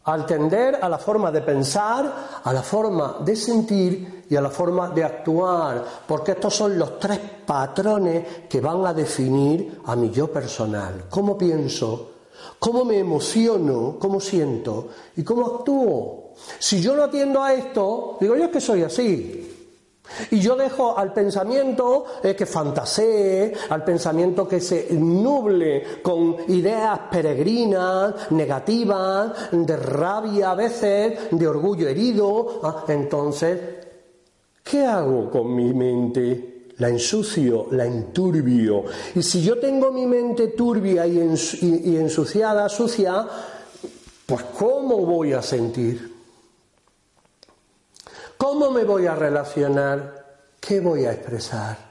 Al 0.03 0.27
tender 0.27 0.79
a 0.83 0.89
la 0.89 0.99
forma 0.99 1.31
de 1.31 1.43
pensar, 1.43 2.41
a 2.43 2.53
la 2.53 2.63
forma 2.63 3.19
de 3.25 3.37
sentir 3.37 4.25
y 4.29 4.35
a 4.35 4.41
la 4.41 4.51
forma 4.51 4.91
de 4.91 5.05
actuar, 5.05 5.85
porque 6.09 6.33
estos 6.33 6.55
son 6.55 6.77
los 6.77 6.99
tres 6.99 7.21
patrones 7.47 8.49
que 8.49 8.61
van 8.61 8.85
a 8.85 8.93
definir 8.93 9.81
a 9.85 9.95
mi 9.95 10.11
yo 10.11 10.27
personal. 10.33 11.05
¿Cómo 11.09 11.39
pienso? 11.39 12.11
¿Cómo 12.59 12.85
me 12.85 12.99
emociono? 12.99 13.97
¿Cómo 13.97 14.19
siento? 14.19 14.89
¿Y 15.17 15.23
cómo 15.23 15.47
actúo? 15.47 16.26
Si 16.59 16.81
yo 16.81 16.95
no 16.95 17.05
atiendo 17.05 17.43
a 17.43 17.55
esto, 17.55 18.17
digo 18.21 18.37
yo 18.37 18.45
es 18.45 18.51
que 18.51 18.61
soy 18.61 18.83
así. 18.83 19.53
Y 20.31 20.39
yo 20.39 20.57
dejo 20.57 20.97
al 20.97 21.13
pensamiento 21.13 22.05
eh, 22.23 22.35
que 22.35 22.47
fantasee, 22.47 23.53
al 23.69 23.85
pensamiento 23.85 24.47
que 24.47 24.61
se 24.61 24.89
nuble 24.93 26.01
con 26.03 26.37
ideas 26.49 27.01
peregrinas, 27.11 28.31
negativas, 28.31 29.51
de 29.51 29.77
rabia 29.77 30.53
a 30.53 30.55
veces, 30.55 31.19
de 31.31 31.49
orgullo 31.49 31.89
herido. 31.89 32.61
Ah, 32.63 32.85
entonces, 32.89 33.59
¿qué 34.63 34.87
hago 34.87 35.31
con 35.31 35.55
mi 35.55 35.75
mente? 35.75 36.53
La 36.79 36.89
ensucio, 36.89 37.69
la 37.71 37.87
enturbio. 37.87 38.85
Y 39.15 39.23
si 39.23 39.43
yo 39.43 39.59
tengo 39.59 39.91
mi 39.91 40.07
mente 40.07 40.49
turbia 40.49 41.07
y 41.07 41.19
ensuciada, 41.19 42.69
sucia, 42.69 43.27
pues 44.27 44.43
¿cómo 44.59 44.99
voy 44.99 45.33
a 45.33 45.41
sentir? 45.41 46.16
¿Cómo 48.37 48.71
me 48.71 48.85
voy 48.85 49.07
a 49.07 49.15
relacionar? 49.15 50.25
¿Qué 50.61 50.81
voy 50.81 51.05
a 51.05 51.13
expresar? 51.13 51.87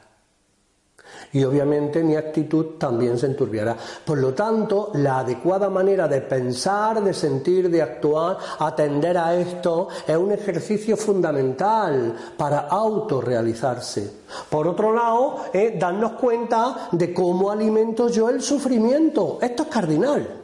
y 1.35 1.43
obviamente 1.43 2.01
mi 2.01 2.15
actitud 2.15 2.77
también 2.77 3.17
se 3.17 3.25
enturbiará. 3.25 3.75
Por 4.05 4.19
lo 4.19 4.33
tanto, 4.33 4.91
la 4.93 5.19
adecuada 5.19 5.69
manera 5.69 6.07
de 6.07 6.21
pensar, 6.21 7.03
de 7.03 7.13
sentir, 7.13 7.69
de 7.69 7.81
actuar, 7.81 8.37
atender 8.59 9.17
a 9.17 9.35
esto, 9.35 9.89
es 10.07 10.15
un 10.15 10.31
ejercicio 10.31 10.95
fundamental 10.95 12.15
para 12.37 12.59
autorrealizarse. 12.69 14.11
Por 14.49 14.65
otro 14.65 14.93
lado, 14.93 15.45
es 15.51 15.77
darnos 15.77 16.13
cuenta 16.13 16.87
de 16.93 17.13
cómo 17.13 17.51
alimento 17.51 18.07
yo 18.07 18.29
el 18.29 18.41
sufrimiento. 18.41 19.37
Esto 19.41 19.63
es 19.63 19.69
cardinal. 19.69 20.41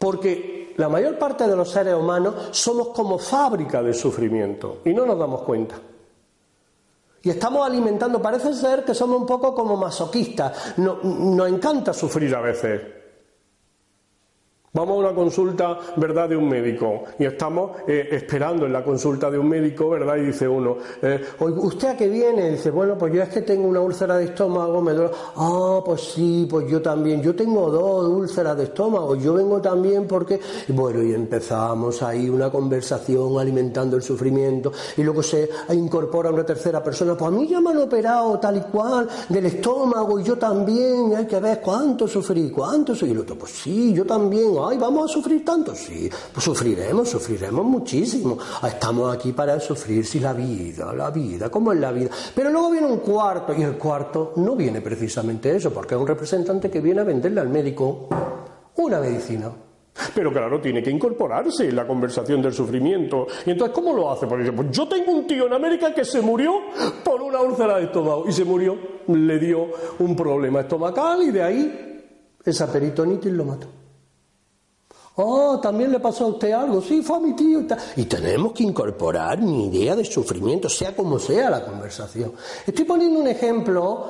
Porque 0.00 0.59
la 0.80 0.88
mayor 0.88 1.18
parte 1.18 1.46
de 1.46 1.54
los 1.54 1.70
seres 1.70 1.94
humanos 1.94 2.48
somos 2.52 2.88
como 2.88 3.18
fábrica 3.18 3.82
de 3.82 3.92
sufrimiento 3.92 4.78
y 4.86 4.94
no 4.94 5.04
nos 5.04 5.18
damos 5.18 5.42
cuenta. 5.42 5.74
Y 7.22 7.28
estamos 7.28 7.66
alimentando, 7.66 8.22
parece 8.22 8.54
ser 8.54 8.82
que 8.82 8.94
somos 8.94 9.20
un 9.20 9.26
poco 9.26 9.54
como 9.54 9.76
masoquistas. 9.76 10.78
nos 10.78 11.48
encanta 11.50 11.92
sufrir 11.92 12.34
a 12.34 12.40
veces. 12.40 12.99
Vamos 14.80 14.96
a 14.96 15.08
una 15.08 15.14
consulta, 15.14 15.78
¿verdad?, 15.96 16.30
de 16.30 16.36
un 16.38 16.48
médico 16.48 17.04
y 17.18 17.26
estamos 17.26 17.72
eh, 17.86 18.08
esperando 18.12 18.64
en 18.64 18.72
la 18.72 18.82
consulta 18.82 19.30
de 19.30 19.38
un 19.38 19.46
médico, 19.46 19.90
¿verdad? 19.90 20.16
Y 20.16 20.22
dice 20.22 20.48
uno, 20.48 20.78
eh, 21.02 21.22
¿usted 21.38 21.88
a 21.88 21.96
qué 21.98 22.08
viene? 22.08 22.52
dice, 22.52 22.70
bueno, 22.70 22.96
pues 22.96 23.12
yo 23.12 23.22
es 23.22 23.28
que 23.28 23.42
tengo 23.42 23.68
una 23.68 23.80
úlcera 23.80 24.16
de 24.16 24.24
estómago, 24.24 24.80
me 24.80 24.92
duele. 24.92 25.10
Ah, 25.36 25.80
pues 25.84 26.00
sí, 26.14 26.46
pues 26.48 26.66
yo 26.66 26.80
también. 26.80 27.20
Yo 27.20 27.36
tengo 27.36 27.70
dos 27.70 28.08
úlceras 28.08 28.56
de 28.56 28.64
estómago, 28.64 29.16
yo 29.16 29.34
vengo 29.34 29.60
también 29.60 30.06
porque. 30.06 30.40
bueno, 30.68 31.02
y 31.02 31.12
empezamos 31.12 32.02
ahí 32.02 32.30
una 32.30 32.48
conversación 32.48 33.38
alimentando 33.38 33.96
el 33.96 34.02
sufrimiento 34.02 34.72
y 34.96 35.02
luego 35.02 35.22
se 35.22 35.50
incorpora 35.74 36.30
una 36.30 36.46
tercera 36.46 36.82
persona, 36.82 37.18
pues 37.18 37.30
a 37.30 37.36
mí 37.36 37.46
ya 37.46 37.60
me 37.60 37.68
han 37.68 37.82
operado 37.82 38.38
tal 38.38 38.56
y 38.56 38.60
cual 38.62 39.06
del 39.28 39.44
estómago 39.44 40.18
y 40.18 40.22
yo 40.22 40.38
también, 40.38 41.14
hay 41.14 41.26
que 41.26 41.38
ver 41.38 41.60
cuánto 41.60 42.08
sufrí, 42.08 42.50
cuánto 42.50 42.94
sufrí. 42.94 43.10
Y 43.10 43.12
el 43.12 43.18
otro, 43.18 43.36
pues 43.36 43.52
sí, 43.52 43.92
yo 43.92 44.06
también 44.06 44.54
ay, 44.70 44.78
vamos 44.78 45.10
a 45.10 45.12
sufrir 45.12 45.44
tanto. 45.44 45.74
Sí, 45.74 46.08
pues 46.32 46.44
sufriremos, 46.44 47.08
sufriremos 47.08 47.64
muchísimo. 47.64 48.38
Estamos 48.66 49.14
aquí 49.14 49.32
para 49.32 49.58
sufrir, 49.60 50.06
si 50.06 50.20
la 50.20 50.32
vida, 50.32 50.92
la 50.92 51.10
vida, 51.10 51.50
¿cómo 51.50 51.72
es 51.72 51.80
la 51.80 51.92
vida? 51.92 52.10
Pero 52.34 52.50
luego 52.50 52.70
viene 52.70 52.86
un 52.86 52.98
cuarto, 52.98 53.54
y 53.54 53.62
el 53.62 53.76
cuarto 53.76 54.32
no 54.36 54.56
viene 54.56 54.80
precisamente 54.80 55.54
eso, 55.54 55.72
porque 55.72 55.94
es 55.94 56.00
un 56.00 56.06
representante 56.06 56.70
que 56.70 56.80
viene 56.80 57.00
a 57.00 57.04
venderle 57.04 57.40
al 57.40 57.48
médico 57.48 58.08
una 58.76 59.00
medicina. 59.00 59.50
Pero 60.14 60.32
claro, 60.32 60.60
tiene 60.60 60.82
que 60.82 60.90
incorporarse 60.90 61.68
en 61.68 61.76
la 61.76 61.86
conversación 61.86 62.40
del 62.40 62.54
sufrimiento. 62.54 63.26
Y 63.44 63.50
entonces, 63.50 63.74
¿cómo 63.74 63.92
lo 63.92 64.10
hace? 64.10 64.26
Por 64.26 64.40
ejemplo, 64.40 64.70
yo 64.70 64.88
tengo 64.88 65.12
un 65.12 65.26
tío 65.26 65.46
en 65.46 65.52
América 65.52 65.92
que 65.92 66.04
se 66.04 66.22
murió 66.22 66.52
por 67.04 67.20
una 67.20 67.40
úlcera 67.40 67.76
de 67.76 67.84
estómago 67.84 68.24
y 68.26 68.32
se 68.32 68.44
murió, 68.44 68.78
le 69.08 69.38
dio 69.38 69.66
un 69.98 70.16
problema 70.16 70.60
estomacal 70.60 71.22
y 71.22 71.30
de 71.32 71.42
ahí 71.42 72.36
esa 72.44 72.72
peritonitis 72.72 73.32
lo 73.32 73.44
mató. 73.44 73.79
Oh, 75.22 75.60
también 75.60 75.92
le 75.92 76.00
pasó 76.00 76.24
a 76.24 76.28
usted 76.28 76.52
algo. 76.52 76.80
Sí, 76.80 77.02
fue 77.02 77.16
a 77.16 77.20
mi 77.20 77.34
tío. 77.34 77.62
Y, 77.96 78.04
tenemos 78.04 78.52
que 78.52 78.62
incorporar 78.62 79.38
mi 79.40 79.66
idea 79.66 79.94
de 79.94 80.04
sufrimiento, 80.04 80.68
sea 80.68 80.96
como 80.96 81.18
sea 81.18 81.50
la 81.50 81.64
conversación. 81.64 82.32
Estoy 82.66 82.84
poniendo 82.86 83.20
un 83.20 83.28
ejemplo, 83.28 84.06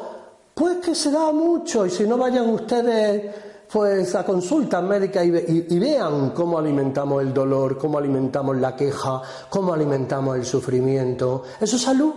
pues 0.55 0.77
que 0.77 0.95
se 0.95 1.11
da 1.11 1.33
mucho. 1.33 1.85
Y 1.85 1.91
si 1.91 2.05
no 2.05 2.17
vayan 2.17 2.49
ustedes 2.51 3.35
pues 3.73 4.15
a 4.15 4.25
consultas 4.25 4.83
médicas 4.83 5.25
y, 5.25 5.79
vean 5.79 6.31
cómo 6.31 6.59
alimentamos 6.59 7.23
el 7.23 7.33
dolor, 7.33 7.79
cómo 7.79 7.99
alimentamos 7.99 8.57
la 8.57 8.75
queja, 8.75 9.23
cómo 9.49 9.73
alimentamos 9.73 10.37
el 10.37 10.45
sufrimiento. 10.45 11.43
Eso 11.61 11.77
es 11.77 11.83
salud. 11.83 12.15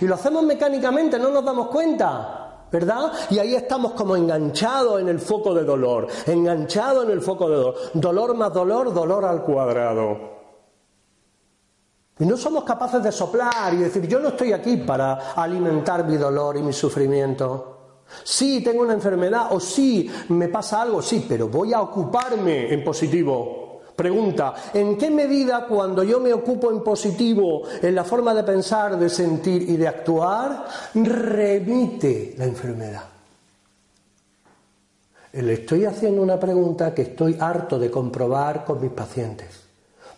Y 0.00 0.06
lo 0.06 0.14
hacemos 0.14 0.42
mecánicamente, 0.42 1.18
no 1.18 1.30
nos 1.30 1.44
damos 1.44 1.68
cuenta. 1.68 2.43
¿Verdad? 2.74 3.12
Y 3.30 3.38
ahí 3.38 3.54
estamos 3.54 3.92
como 3.92 4.16
enganchados 4.16 5.00
en 5.00 5.08
el 5.08 5.20
foco 5.20 5.54
de 5.54 5.62
dolor, 5.62 6.08
enganchados 6.26 7.04
en 7.04 7.12
el 7.12 7.20
foco 7.20 7.48
de 7.48 7.54
dolor. 7.54 7.76
Dolor 7.94 8.36
más 8.36 8.52
dolor, 8.52 8.92
dolor 8.92 9.24
al 9.24 9.44
cuadrado. 9.44 10.34
Y 12.18 12.26
no 12.26 12.36
somos 12.36 12.64
capaces 12.64 13.00
de 13.00 13.12
soplar 13.12 13.74
y 13.74 13.76
decir, 13.76 14.08
yo 14.08 14.18
no 14.18 14.30
estoy 14.30 14.52
aquí 14.52 14.78
para 14.78 15.34
alimentar 15.36 16.04
mi 16.04 16.16
dolor 16.16 16.56
y 16.56 16.62
mi 16.62 16.72
sufrimiento. 16.72 18.02
Sí, 18.24 18.60
tengo 18.64 18.82
una 18.82 18.94
enfermedad 18.94 19.52
o 19.52 19.60
sí, 19.60 20.10
me 20.30 20.48
pasa 20.48 20.82
algo, 20.82 21.00
sí, 21.00 21.24
pero 21.28 21.46
voy 21.46 21.72
a 21.72 21.80
ocuparme 21.80 22.74
en 22.74 22.82
positivo. 22.82 23.63
Pregunta, 23.96 24.54
¿en 24.72 24.98
qué 24.98 25.10
medida 25.10 25.66
cuando 25.66 26.02
yo 26.02 26.18
me 26.18 26.32
ocupo 26.32 26.70
en 26.70 26.82
positivo 26.82 27.62
en 27.80 27.94
la 27.94 28.02
forma 28.02 28.34
de 28.34 28.42
pensar, 28.42 28.98
de 28.98 29.08
sentir 29.08 29.68
y 29.70 29.76
de 29.76 29.86
actuar, 29.86 30.66
remite 30.94 32.34
la 32.36 32.44
enfermedad? 32.44 33.04
Le 35.32 35.52
estoy 35.52 35.84
haciendo 35.84 36.22
una 36.22 36.38
pregunta 36.38 36.94
que 36.94 37.02
estoy 37.02 37.36
harto 37.40 37.78
de 37.78 37.90
comprobar 37.90 38.64
con 38.64 38.80
mis 38.80 38.92
pacientes. 38.92 39.63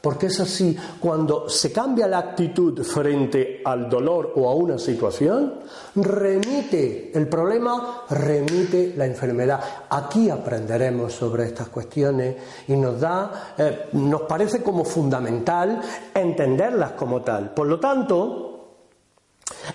Porque 0.07 0.27
es 0.27 0.39
así, 0.39 0.77
cuando 1.01 1.49
se 1.49 1.73
cambia 1.73 2.07
la 2.07 2.19
actitud 2.19 2.81
frente 2.85 3.61
al 3.65 3.91
dolor 3.91 4.35
o 4.37 4.49
a 4.49 4.55
una 4.55 4.79
situación, 4.79 5.55
remite 5.97 7.11
el 7.13 7.27
problema, 7.27 8.05
remite 8.09 8.95
la 8.97 9.05
enfermedad. 9.05 9.61
Aquí 9.91 10.31
aprenderemos 10.31 11.13
sobre 11.13 11.47
estas 11.47 11.71
cuestiones 11.71 12.37
y 12.69 12.77
nos 12.77 13.01
da, 13.01 13.55
eh, 13.59 13.89
nos 13.95 14.23
parece 14.23 14.63
como 14.63 14.85
fundamental 14.85 15.81
entenderlas 16.15 16.93
como 16.93 17.23
tal. 17.23 17.53
Por 17.53 17.67
lo 17.67 17.81
tanto, 17.81 18.77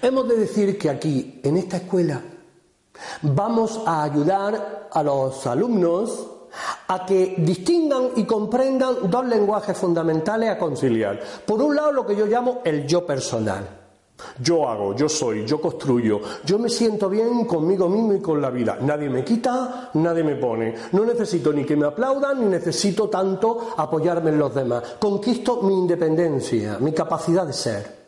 hemos 0.01 0.29
de 0.29 0.37
decir 0.37 0.77
que 0.77 0.89
aquí, 0.89 1.41
en 1.43 1.57
esta 1.57 1.75
escuela, 1.75 2.21
vamos 3.23 3.81
a 3.85 4.03
ayudar 4.03 4.87
a 4.93 5.03
los 5.03 5.45
alumnos 5.45 6.30
a 6.87 7.05
que 7.05 7.35
distingan 7.37 8.09
y 8.15 8.23
comprendan 8.23 9.09
dos 9.09 9.25
lenguajes 9.25 9.77
fundamentales 9.77 10.49
a 10.49 10.57
conciliar. 10.57 11.19
Por 11.45 11.61
un 11.61 11.75
lado, 11.75 11.91
lo 11.91 12.05
que 12.05 12.15
yo 12.15 12.25
llamo 12.25 12.61
el 12.63 12.85
yo 12.85 13.05
personal. 13.05 13.77
Yo 14.39 14.67
hago, 14.67 14.95
yo 14.95 15.09
soy, 15.09 15.45
yo 15.45 15.59
construyo, 15.59 16.21
yo 16.45 16.59
me 16.59 16.69
siento 16.69 17.09
bien 17.09 17.45
conmigo 17.45 17.89
mismo 17.89 18.13
y 18.13 18.21
con 18.21 18.41
la 18.41 18.49
vida. 18.49 18.77
Nadie 18.81 19.09
me 19.09 19.23
quita, 19.23 19.89
nadie 19.95 20.23
me 20.23 20.35
pone. 20.35 20.75
No 20.91 21.03
necesito 21.05 21.51
ni 21.51 21.65
que 21.65 21.75
me 21.75 21.87
aplaudan, 21.87 22.39
ni 22.39 22.45
necesito 22.45 23.09
tanto 23.09 23.73
apoyarme 23.77 24.29
en 24.29 24.39
los 24.39 24.53
demás. 24.53 24.83
Conquisto 24.99 25.61
mi 25.63 25.73
independencia, 25.73 26.77
mi 26.79 26.91
capacidad 26.91 27.47
de 27.47 27.53
ser. 27.53 28.01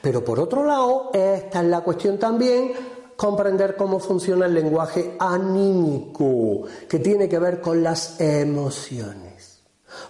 Pero 0.00 0.24
por 0.24 0.38
otro 0.40 0.64
lado, 0.64 1.10
esta 1.12 1.60
es 1.60 1.66
la 1.66 1.80
cuestión 1.80 2.18
también 2.18 2.72
comprender 3.16 3.76
cómo 3.76 3.98
funciona 3.98 4.46
el 4.46 4.54
lenguaje 4.54 5.16
anímico, 5.18 6.62
que 6.88 6.98
tiene 6.98 7.28
que 7.28 7.38
ver 7.38 7.60
con 7.60 7.82
las 7.82 8.20
emociones. 8.20 9.62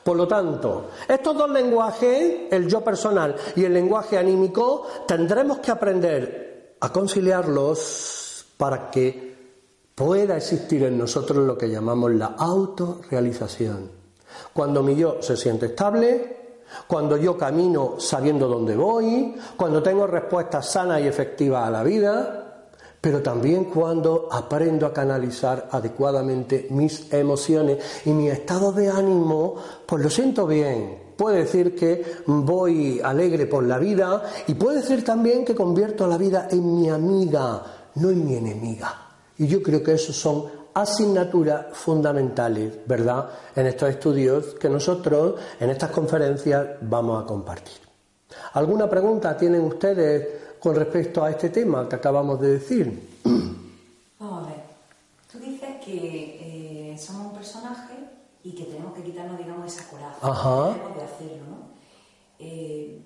Por 0.02 0.16
lo 0.16 0.26
tanto, 0.26 0.90
estos 1.08 1.36
dos 1.36 1.50
lenguajes, 1.50 2.50
el 2.50 2.68
yo 2.68 2.82
personal 2.82 3.36
y 3.56 3.64
el 3.64 3.74
lenguaje 3.74 4.18
anímico, 4.18 4.86
tendremos 5.06 5.58
que 5.58 5.70
aprender 5.70 6.76
a 6.80 6.92
conciliarlos 6.92 8.46
para 8.56 8.90
que 8.90 9.34
pueda 9.94 10.36
existir 10.36 10.84
en 10.84 10.98
nosotros 10.98 11.38
lo 11.46 11.56
que 11.56 11.70
llamamos 11.70 12.12
la 12.12 12.34
autorrealización. 12.38 13.90
Cuando 14.52 14.82
mi 14.82 14.96
yo 14.96 15.22
se 15.22 15.36
siente 15.36 15.66
estable, 15.66 16.44
cuando 16.86 17.16
yo 17.16 17.38
camino 17.38 17.96
sabiendo 17.98 18.48
dónde 18.48 18.76
voy, 18.76 19.34
cuando 19.56 19.82
tengo 19.82 20.06
respuestas 20.06 20.70
sanas 20.70 21.00
y 21.00 21.06
efectivas 21.06 21.66
a 21.66 21.70
la 21.70 21.82
vida, 21.82 22.43
pero 23.04 23.20
también 23.20 23.64
cuando 23.64 24.30
aprendo 24.32 24.86
a 24.86 24.94
canalizar 24.94 25.68
adecuadamente 25.70 26.68
mis 26.70 27.12
emociones 27.12 28.00
y 28.06 28.10
mi 28.14 28.30
estado 28.30 28.72
de 28.72 28.88
ánimo, 28.88 29.56
pues 29.84 30.02
lo 30.02 30.08
siento 30.08 30.46
bien. 30.46 31.12
Puede 31.14 31.40
decir 31.40 31.76
que 31.76 32.02
voy 32.24 33.02
alegre 33.04 33.44
por 33.44 33.62
la 33.64 33.78
vida 33.78 34.22
y 34.46 34.54
puede 34.54 34.80
decir 34.80 35.04
también 35.04 35.44
que 35.44 35.54
convierto 35.54 36.06
la 36.06 36.16
vida 36.16 36.48
en 36.50 36.80
mi 36.80 36.88
amiga, 36.88 37.62
no 37.96 38.08
en 38.08 38.24
mi 38.24 38.36
enemiga. 38.36 38.94
Y 39.36 39.48
yo 39.48 39.62
creo 39.62 39.82
que 39.82 39.92
esos 39.92 40.16
son 40.16 40.46
asignaturas 40.72 41.66
fundamentales, 41.74 42.72
¿verdad?, 42.86 43.28
en 43.54 43.66
estos 43.66 43.90
estudios 43.90 44.54
que 44.54 44.70
nosotros 44.70 45.34
en 45.60 45.68
estas 45.68 45.90
conferencias 45.90 46.68
vamos 46.80 47.22
a 47.22 47.26
compartir. 47.26 47.84
¿Alguna 48.54 48.88
pregunta 48.88 49.36
tienen 49.36 49.60
ustedes 49.60 50.53
con 50.64 50.74
respecto 50.74 51.22
a 51.22 51.28
este 51.28 51.50
tema 51.50 51.86
que 51.86 51.96
acabamos 51.96 52.40
de 52.40 52.52
decir. 52.52 53.20
Vamos 54.18 54.46
a 54.46 54.48
ver. 54.48 54.62
Tú 55.30 55.38
dices 55.38 55.68
que 55.84 56.92
eh, 56.92 56.98
somos 56.98 57.26
un 57.26 57.34
personaje 57.34 57.92
y 58.42 58.52
que 58.52 58.64
tenemos 58.64 58.94
que 58.94 59.02
quitarnos, 59.02 59.36
digamos, 59.36 59.70
esa 59.70 59.86
coraza. 59.90 60.16
Ajá. 60.22 60.68
de 60.68 61.04
hacerlo, 61.04 61.44
¿no? 61.50 61.58
Eh, 62.38 62.98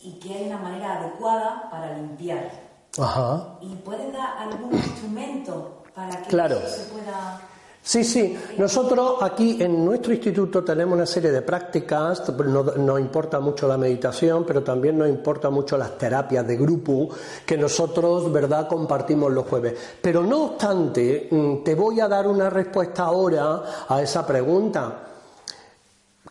y 0.00 0.12
que 0.20 0.32
hay 0.32 0.46
una 0.46 0.58
manera 0.58 1.00
adecuada 1.00 1.68
para 1.72 1.98
limpiar. 1.98 2.52
Ajá. 2.96 3.58
¿Y 3.60 3.74
puedes 3.74 4.12
dar 4.12 4.38
algún 4.38 4.72
instrumento 4.72 5.82
para 5.92 6.22
que 6.22 6.28
claro. 6.28 6.60
se 6.68 6.84
pueda 6.84 7.40
Sí, 7.86 8.02
sí. 8.02 8.36
Nosotros 8.58 9.22
aquí 9.22 9.58
en 9.60 9.84
nuestro 9.84 10.12
instituto 10.12 10.64
tenemos 10.64 10.96
una 10.96 11.06
serie 11.06 11.30
de 11.30 11.40
prácticas. 11.42 12.20
Nos, 12.36 12.98
importa 13.00 13.38
mucho 13.38 13.68
la 13.68 13.76
meditación, 13.76 14.44
pero 14.44 14.64
también 14.64 14.98
nos 14.98 15.08
importa 15.08 15.50
mucho 15.50 15.78
las 15.78 15.96
terapias 15.96 16.44
de 16.48 16.56
grupo 16.56 17.08
que 17.46 17.56
nosotros, 17.56 18.32
verdad, 18.32 18.66
compartimos 18.66 19.30
los 19.30 19.46
jueves. 19.46 19.74
Pero 20.02 20.24
no 20.24 20.46
obstante, 20.46 21.28
mm, 21.30 21.62
te 21.62 21.76
voy 21.76 22.00
a 22.00 22.08
dar 22.08 22.26
una 22.26 22.50
respuesta 22.50 23.04
ahora 23.04 23.62
a 23.88 24.02
esa 24.02 24.26
pregunta. 24.26 25.04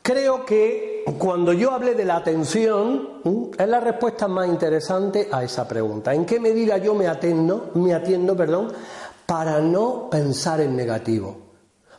Creo 0.02 0.46
que 0.46 1.06
cuando 1.18 1.54
yo 1.54 1.72
hablé 1.72 1.96
de 1.96 2.04
la 2.04 2.18
atención, 2.18 3.22
mm, 3.24 3.44
es 3.58 3.68
la 3.70 3.80
respuesta 3.80 4.28
más 4.28 4.50
interesante 4.50 5.30
a 5.32 5.42
esa 5.42 5.66
pregunta. 5.66 6.14
¿En 6.14 6.26
qué 6.26 6.38
medida 6.38 6.78
yo 6.80 6.94
me 6.94 7.08
atiendo, 7.08 7.72
me 7.76 7.94
atiendo, 7.94 8.36
perdón, 8.36 8.74
para 9.26 9.62
no 9.62 10.10
pensar 10.10 10.60
en 10.60 10.76
negativo? 10.76 11.45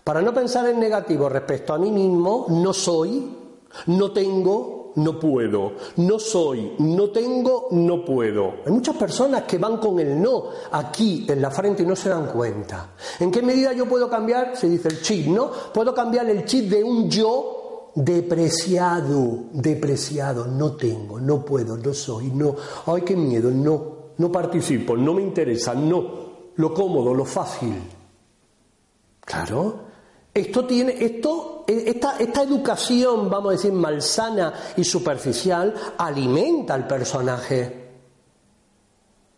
Para 0.07 0.23
no 0.23 0.33
pensar 0.33 0.69
en 0.69 0.79
negativo 0.79 1.29
respecto 1.29 1.75
a 1.75 1.79
mí 1.79 1.90
mismo, 1.90 2.47
no 2.49 2.73
soy, 2.73 3.29
no 3.87 4.12
tengo, 4.12 4.92
no 4.95 5.19
puedo. 5.19 5.73
No 5.97 6.21
soy, 6.21 6.77
no 6.79 7.11
tengo, 7.11 7.66
no 7.73 8.05
puedo. 8.05 8.55
Hay 8.64 8.71
muchas 8.71 8.95
personas 8.95 9.42
que 9.42 9.59
van 9.59 9.79
con 9.79 9.99
el 9.99 10.23
no 10.23 10.45
aquí 10.71 11.27
en 11.29 11.42
la 11.42 11.51
frente 11.51 11.83
y 11.83 11.87
no 11.87 11.97
se 11.97 12.09
dan 12.11 12.29
cuenta. 12.29 12.90
¿En 13.19 13.33
qué 13.33 13.42
medida 13.42 13.73
yo 13.73 13.87
puedo 13.87 14.09
cambiar? 14.09 14.57
Se 14.57 14.69
dice 14.69 14.87
el 14.90 15.03
chip, 15.03 15.27
¿no? 15.27 15.51
Puedo 15.75 15.92
cambiar 15.92 16.31
el 16.31 16.45
chip 16.45 16.71
de 16.71 16.85
un 16.85 17.11
yo 17.11 17.90
depreciado, 17.97 19.47
depreciado, 19.55 20.47
no 20.47 20.77
tengo, 20.77 21.19
no 21.19 21.45
puedo, 21.45 21.77
no 21.77 21.92
soy, 21.92 22.31
no, 22.31 22.55
ay, 22.87 23.03
qué 23.03 23.16
miedo, 23.16 23.51
no, 23.51 24.12
no 24.19 24.31
participo, 24.31 24.97
no 24.97 25.14
me 25.14 25.23
interesa, 25.23 25.75
no, 25.75 26.53
lo 26.55 26.73
cómodo, 26.73 27.12
lo 27.12 27.25
fácil. 27.25 27.75
Claro, 29.21 29.86
esto 30.37 30.66
tiene, 30.66 30.94
esto, 31.03 31.64
esta, 31.66 32.18
esta 32.18 32.42
educación, 32.42 33.31
vamos 33.31 33.49
a 33.49 33.53
decir, 33.53 33.72
malsana 33.72 34.53
y 34.77 34.85
superficial, 34.85 35.72
alimenta 35.96 36.75
al 36.75 36.87
personaje. 36.87 37.87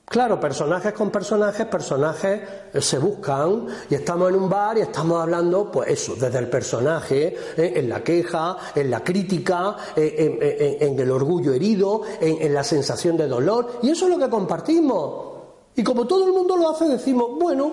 Claro, 0.04 0.40
personajes 0.40 0.92
con 0.94 1.10
personajes, 1.10 1.66
personajes 1.66 2.40
eh, 2.72 2.80
se 2.80 2.98
buscan 2.98 3.66
y 3.88 3.94
estamos 3.94 4.30
en 4.30 4.36
un 4.36 4.48
bar 4.48 4.78
y 4.78 4.80
estamos 4.80 5.20
hablando, 5.22 5.70
pues 5.70 5.90
eso, 5.90 6.16
desde 6.16 6.38
el 6.38 6.48
personaje, 6.48 7.36
eh, 7.56 7.74
en 7.76 7.88
la 7.88 8.02
queja, 8.02 8.56
en 8.74 8.90
la 8.90 9.04
crítica, 9.04 9.76
eh, 9.94 10.78
en, 10.80 10.98
el 10.98 11.10
orgullo 11.10 11.52
herido, 11.52 12.02
en 12.20 12.52
la 12.52 12.64
sensación 12.64 13.16
de 13.16 13.28
dolor, 13.28 13.80
y 13.82 13.90
eso 13.90 14.06
es 14.06 14.16
lo 14.16 14.18
que 14.18 14.30
compartimos. 14.30 15.28
Y 15.76 15.84
como 15.84 16.06
todo 16.08 16.26
el 16.26 16.32
mundo 16.32 16.56
lo 16.56 16.70
hace, 16.70 16.88
decimos, 16.88 17.38
bueno, 17.38 17.70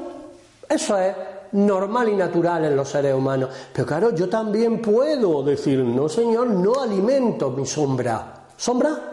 eso 0.69 0.97
es, 0.99 1.15
normal 1.55 2.09
y 2.09 2.15
natural 2.15 2.65
en 2.65 2.75
los 2.75 2.89
seres 2.89 3.13
humanos. 3.13 3.49
Pero 3.73 3.87
claro, 3.87 4.13
yo 4.13 4.29
también 4.29 4.81
puedo 4.81 5.43
decir, 5.43 5.79
no 5.79 6.07
señor, 6.09 6.47
no 6.47 6.81
alimento 6.81 7.51
mi 7.51 7.65
sombra. 7.65 8.45
¿Sombra? 8.55 9.11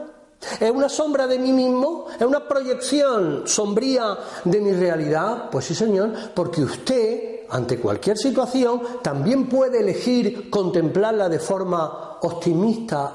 ¿Es 0.58 0.70
una 0.70 0.88
sombra 0.88 1.26
de 1.26 1.38
mí 1.38 1.52
mismo? 1.52 2.06
¿Es 2.18 2.26
una 2.26 2.46
proyección 2.46 3.44
sombría 3.46 4.18
de 4.44 4.60
mi 4.60 4.72
realidad? 4.72 5.48
Pues 5.50 5.66
sí, 5.66 5.74
señor, 5.74 6.12
porque 6.34 6.62
usted, 6.62 7.46
ante 7.48 7.78
cualquier 7.78 8.18
situación, 8.18 8.82
también 9.02 9.48
puede 9.48 9.80
elegir 9.80 10.50
contemplarla 10.50 11.28
de 11.28 11.38
forma 11.38 12.18
optimista, 12.22 13.12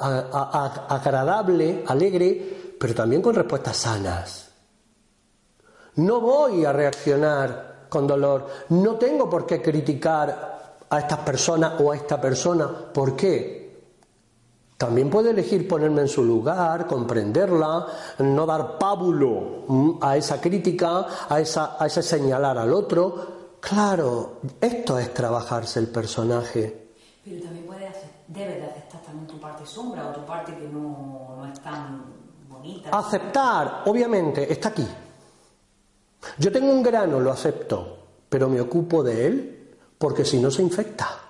agradable, 0.87 1.83
alegre, 1.85 2.75
pero 2.79 2.95
también 2.95 3.21
con 3.21 3.35
respuestas 3.35 3.75
sanas. 3.75 4.49
No 5.95 6.21
voy 6.21 6.63
a 6.63 6.71
reaccionar 6.71 7.76
con 7.89 8.07
dolor. 8.07 8.47
No 8.69 8.95
tengo 8.95 9.29
por 9.29 9.45
qué 9.45 9.61
criticar 9.61 10.57
a 10.89 10.99
estas 10.99 11.19
personas 11.19 11.73
o 11.79 11.91
a 11.91 11.95
esta 11.95 12.19
persona. 12.19 12.69
¿Por 12.93 13.15
qué? 13.15 13.67
También 14.77 15.09
puedo 15.09 15.31
elegir 15.31 15.67
ponerme 15.67 16.01
en 16.01 16.07
su 16.07 16.23
lugar, 16.23 16.85
comprenderla, 16.85 17.87
no 18.19 18.45
dar 18.45 18.77
pábulo 18.77 19.97
a 20.01 20.15
esa 20.15 20.39
crítica, 20.39 21.07
a, 21.27 21.39
esa, 21.39 21.77
a 21.79 21.87
ese 21.87 22.03
señalar 22.03 22.57
al 22.59 22.71
otro. 22.71 23.37
Claro, 23.59 24.33
esto 24.61 24.99
es 24.99 25.11
trabajarse 25.13 25.79
el 25.79 25.87
personaje. 25.87 26.91
Pero 27.23 27.41
también 27.43 27.65
puedes 27.65 27.95
debes 28.27 28.57
de 28.61 28.65
aceptar 28.65 29.01
también 29.01 29.25
tu 29.25 29.39
parte 29.39 29.65
sombra 29.65 30.09
o 30.09 30.11
tu 30.11 30.25
parte 30.25 30.53
que 30.55 30.67
no, 30.67 31.35
no 31.37 31.45
es 31.51 31.59
tan 31.61 32.03
bonita. 32.47 32.89
Aceptar, 32.91 33.83
obviamente, 33.85 34.51
está 34.51 34.69
aquí. 34.69 34.87
Yo 36.37 36.51
tengo 36.51 36.71
un 36.71 36.83
grano, 36.83 37.19
lo 37.19 37.31
acepto, 37.31 37.97
pero 38.29 38.49
me 38.49 38.61
ocupo 38.61 39.03
de 39.03 39.25
él 39.25 39.69
porque 39.97 40.25
si 40.25 40.39
no 40.39 40.51
se 40.51 40.61
infecta. 40.61 41.27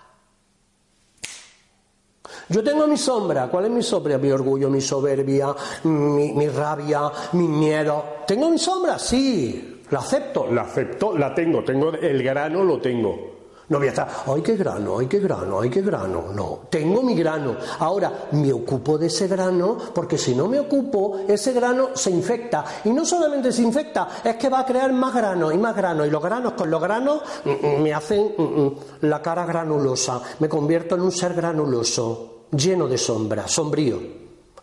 Yo 2.50 2.64
tengo 2.64 2.88
mi 2.88 2.98
sombra. 2.98 3.48
¿Cuál 3.48 3.66
es 3.66 3.72
mi 3.72 3.84
sombra? 3.84 4.18
Mi 4.18 4.32
orgullo, 4.32 4.70
mi 4.70 4.82
soberbia, 4.82 5.54
mi, 5.84 6.48
rabia, 6.48 7.12
mi 7.34 7.48
miedo. 7.48 8.04
¿Tengo 8.26 8.50
mi 8.50 8.58
sombra? 8.58 8.98
Sí. 8.98 9.84
¿La 9.90 10.00
acepto? 10.00 10.48
La 10.52 10.62
acepto, 10.62 11.18
la 11.18 11.34
tengo. 11.34 11.64
Tengo 11.64 11.94
el 11.94 12.24
grano, 12.24 12.64
lo 12.64 12.80
tengo. 12.80 13.37
No 13.70 13.80
voy 13.80 13.90
a 13.90 14.08
ay, 14.28 14.42
qué 14.42 14.56
grano, 14.56 14.98
ay, 14.98 15.08
qué 15.08 15.20
grano, 15.20 15.60
ay, 15.60 15.70
qué 15.70 15.82
grano. 15.82 16.28
No, 16.34 16.60
tengo 16.70 17.04
mi 17.04 17.14
grano. 17.16 17.58
Ahora, 17.80 18.30
me 18.32 18.54
ocupo 18.54 18.98
de 18.98 19.08
ese 19.08 19.28
grano 19.28 19.78
porque 19.94 20.18
si 20.18 20.34
no 20.34 20.48
me 20.48 20.58
ocupo, 20.58 21.20
ese 21.28 21.52
grano 21.52 21.90
se 21.94 22.10
infecta. 22.10 22.64
Y 22.86 22.92
no 22.92 23.06
solamente 23.06 23.52
se 23.52 23.64
infecta, 23.64 24.08
es 24.24 24.38
que 24.38 24.48
va 24.48 24.60
a 24.60 24.66
crear 24.66 24.94
más 24.94 25.14
grano 25.14 25.52
y 25.52 25.58
más 25.58 25.76
grano. 25.76 26.06
Y 26.06 26.10
los 26.10 26.24
granos 26.24 26.54
con 26.54 26.72
los 26.72 26.82
granos 26.82 27.22
mm, 27.44 27.50
mm, 27.50 27.82
me 27.82 27.94
hacen 27.94 28.36
mm, 28.38 28.68
la 29.02 29.22
cara 29.22 29.46
granulosa. 29.46 30.22
Me 30.40 30.48
convierto 30.48 30.96
en 30.96 31.02
un 31.02 31.12
ser 31.12 31.34
granuloso, 31.34 32.46
lleno 32.52 32.88
de 32.88 32.98
sombra, 32.98 33.50
sombrío, 33.50 34.00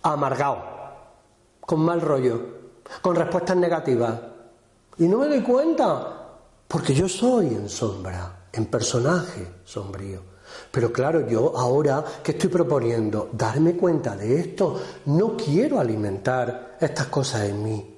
amargado, 0.00 0.58
con 1.60 1.80
mal 1.80 2.00
rollo, 2.00 2.40
con 3.02 3.14
respuestas 3.16 3.56
negativas. 3.58 4.18
Y 4.96 5.08
no 5.08 5.18
me 5.18 5.28
doy 5.28 5.42
cuenta 5.42 6.22
porque 6.66 6.94
yo 6.94 7.06
soy 7.06 7.48
en 7.48 7.68
sombra 7.68 8.33
en 8.54 8.66
personaje 8.66 9.46
sombrío. 9.64 10.34
Pero 10.70 10.92
claro, 10.92 11.26
yo 11.26 11.56
ahora, 11.56 12.04
¿qué 12.22 12.32
estoy 12.32 12.50
proponiendo? 12.50 13.30
Darme 13.32 13.76
cuenta 13.76 14.16
de 14.16 14.40
esto. 14.40 14.80
No 15.06 15.36
quiero 15.36 15.78
alimentar 15.78 16.76
estas 16.80 17.06
cosas 17.06 17.44
en 17.44 17.62
mí. 17.62 17.94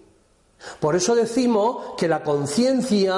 Por 0.81 0.97
eso 0.97 1.15
decimos 1.15 1.95
que 1.97 2.09
la 2.09 2.23
conciencia 2.23 3.15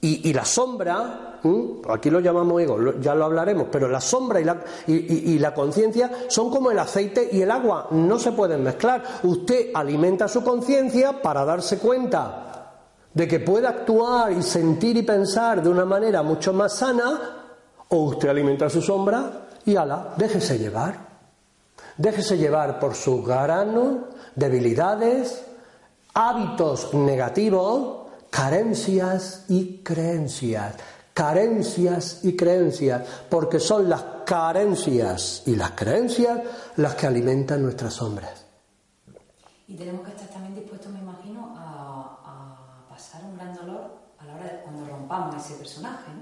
y, 0.00 0.32
la 0.32 0.44
sombra, 0.44 1.40
aquí 1.88 2.08
lo 2.08 2.20
llamamos 2.20 2.62
ego, 2.62 2.94
ya 3.00 3.14
lo 3.14 3.24
hablaremos, 3.24 3.66
pero 3.70 3.88
la 3.88 4.00
sombra 4.00 4.40
y 4.40 4.44
la, 4.44 4.62
y 4.86 5.38
la 5.38 5.52
conciencia 5.52 6.10
son 6.28 6.50
como 6.50 6.70
el 6.70 6.78
aceite 6.78 7.28
y 7.32 7.42
el 7.42 7.50
agua, 7.50 7.88
no 7.90 8.18
se 8.18 8.32
pueden 8.32 8.62
mezclar. 8.62 9.02
Usted 9.24 9.70
alimenta 9.74 10.28
su 10.28 10.42
conciencia 10.42 11.20
para 11.20 11.44
darse 11.44 11.78
cuenta 11.78 12.47
de 13.14 13.26
que 13.26 13.40
pueda 13.40 13.70
actuar 13.70 14.32
y 14.32 14.42
sentir 14.42 14.96
y 14.96 15.02
pensar 15.02 15.62
de 15.62 15.68
una 15.68 15.84
manera 15.84 16.22
mucho 16.22 16.52
más 16.52 16.74
sana, 16.74 17.20
o 17.88 17.96
usted 18.04 18.28
alimenta 18.28 18.68
su 18.68 18.82
sombra 18.82 19.48
y 19.64 19.76
ala, 19.76 20.14
déjese 20.16 20.58
llevar. 20.58 21.08
Déjese 21.96 22.36
llevar 22.36 22.78
por 22.78 22.94
sus 22.94 23.26
granos, 23.26 24.04
debilidades, 24.34 25.44
hábitos 26.14 26.94
negativos, 26.94 28.08
carencias 28.30 29.46
y 29.48 29.78
creencias. 29.82 30.74
Carencias 31.12 32.20
y 32.24 32.36
creencias, 32.36 33.02
porque 33.28 33.58
son 33.58 33.88
las 33.88 34.04
carencias 34.24 35.42
y 35.46 35.56
las 35.56 35.72
creencias 35.72 36.38
las 36.76 36.94
que 36.94 37.08
alimentan 37.08 37.62
nuestras 37.62 37.94
sombras. 37.94 38.46
Y 39.66 39.74
tenemos 39.74 40.02
que 40.06 40.12
estar 40.12 40.28
también 40.28 40.54
dispuestos, 40.54 40.92
me 40.92 41.00
imagino, 41.00 41.56
un 43.24 43.36
gran 43.36 43.54
dolor 43.54 43.98
a 44.18 44.24
la 44.24 44.34
hora 44.34 44.44
de 44.44 44.60
cuando 44.62 44.84
rompamos 45.08 45.36
ese 45.36 45.54
personaje. 45.54 46.12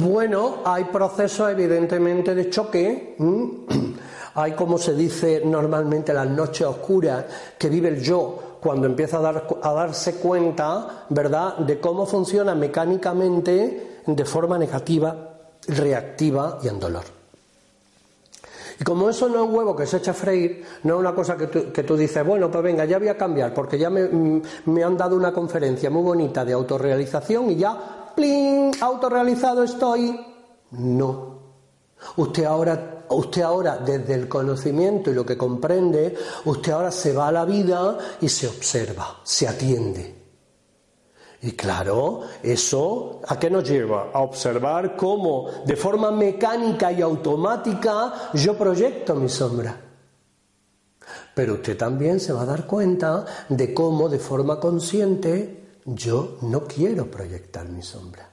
Bueno, 0.00 0.58
hay 0.64 0.84
procesos 0.84 1.50
evidentemente 1.50 2.34
de 2.34 2.50
choque. 2.50 3.16
Hay, 4.34 4.52
como 4.52 4.78
se 4.78 4.94
dice 4.94 5.42
normalmente, 5.44 6.14
las 6.14 6.26
noches 6.26 6.66
oscuras 6.66 7.24
que 7.58 7.68
vive 7.68 7.88
el 7.88 8.00
yo 8.00 8.58
cuando 8.62 8.86
empieza 8.86 9.18
a, 9.18 9.20
dar, 9.20 9.46
a 9.62 9.72
darse 9.74 10.14
cuenta, 10.14 11.04
¿verdad?, 11.10 11.58
de 11.58 11.78
cómo 11.78 12.06
funciona 12.06 12.54
mecánicamente 12.54 14.00
de 14.06 14.24
forma 14.24 14.56
negativa, 14.56 15.34
reactiva 15.68 16.58
y 16.62 16.68
en 16.68 16.80
dolor. 16.80 17.21
Y 18.82 18.84
como 18.84 19.08
eso 19.08 19.28
no 19.28 19.44
es 19.44 19.48
un 19.48 19.54
huevo 19.54 19.76
que 19.76 19.86
se 19.86 19.98
echa 19.98 20.10
a 20.10 20.14
freír, 20.14 20.64
no 20.82 20.94
es 20.94 21.00
una 21.00 21.14
cosa 21.14 21.36
que 21.36 21.46
tú, 21.46 21.96
dices, 21.96 22.26
bueno, 22.26 22.50
pues 22.50 22.64
venga, 22.64 22.84
ya 22.84 22.98
voy 22.98 23.06
a 23.06 23.16
cambiar, 23.16 23.54
porque 23.54 23.78
ya 23.78 23.88
mm, 23.88 24.42
me, 24.64 24.82
han 24.82 24.96
dado 24.96 25.14
una 25.14 25.32
conferencia 25.32 25.88
muy 25.88 26.02
bonita 26.02 26.44
de 26.44 26.52
autorrealización 26.52 27.52
y 27.52 27.56
ya, 27.58 28.10
¡plin! 28.16 28.72
autorrealizado 28.80 29.62
estoy. 29.62 30.18
No. 30.72 31.38
Usted 32.16 32.42
ahora, 32.42 33.04
usted 33.10 33.42
ahora, 33.42 33.76
desde 33.76 34.14
el 34.14 34.26
conocimiento 34.26 35.12
y 35.12 35.14
lo 35.14 35.24
que 35.24 35.38
comprende, 35.38 36.16
usted 36.44 36.72
ahora 36.72 36.90
se 36.90 37.12
va 37.12 37.28
a 37.28 37.32
la 37.32 37.44
vida 37.44 37.96
y 38.20 38.28
se 38.28 38.48
observa, 38.48 39.20
se 39.22 39.46
atiende. 39.46 40.21
Y 41.44 41.52
claro, 41.52 42.20
eso 42.40 43.20
¿a 43.26 43.36
qué 43.36 43.50
nos 43.50 43.68
lleva? 43.68 44.10
A 44.12 44.20
observar 44.20 44.96
cómo 44.96 45.48
de 45.66 45.74
forma 45.74 46.12
mecánica 46.12 46.92
y 46.92 47.02
automática 47.02 48.30
yo 48.34 48.56
proyecto 48.56 49.16
mi 49.16 49.28
sombra. 49.28 49.76
Pero 51.34 51.54
usted 51.54 51.76
también 51.76 52.20
se 52.20 52.32
va 52.32 52.42
a 52.42 52.46
dar 52.46 52.64
cuenta 52.64 53.24
de 53.48 53.74
cómo 53.74 54.08
de 54.08 54.20
forma 54.20 54.60
consciente 54.60 55.80
yo 55.84 56.38
no 56.42 56.62
quiero 56.62 57.10
proyectar 57.10 57.68
mi 57.68 57.82
sombra. 57.82 58.28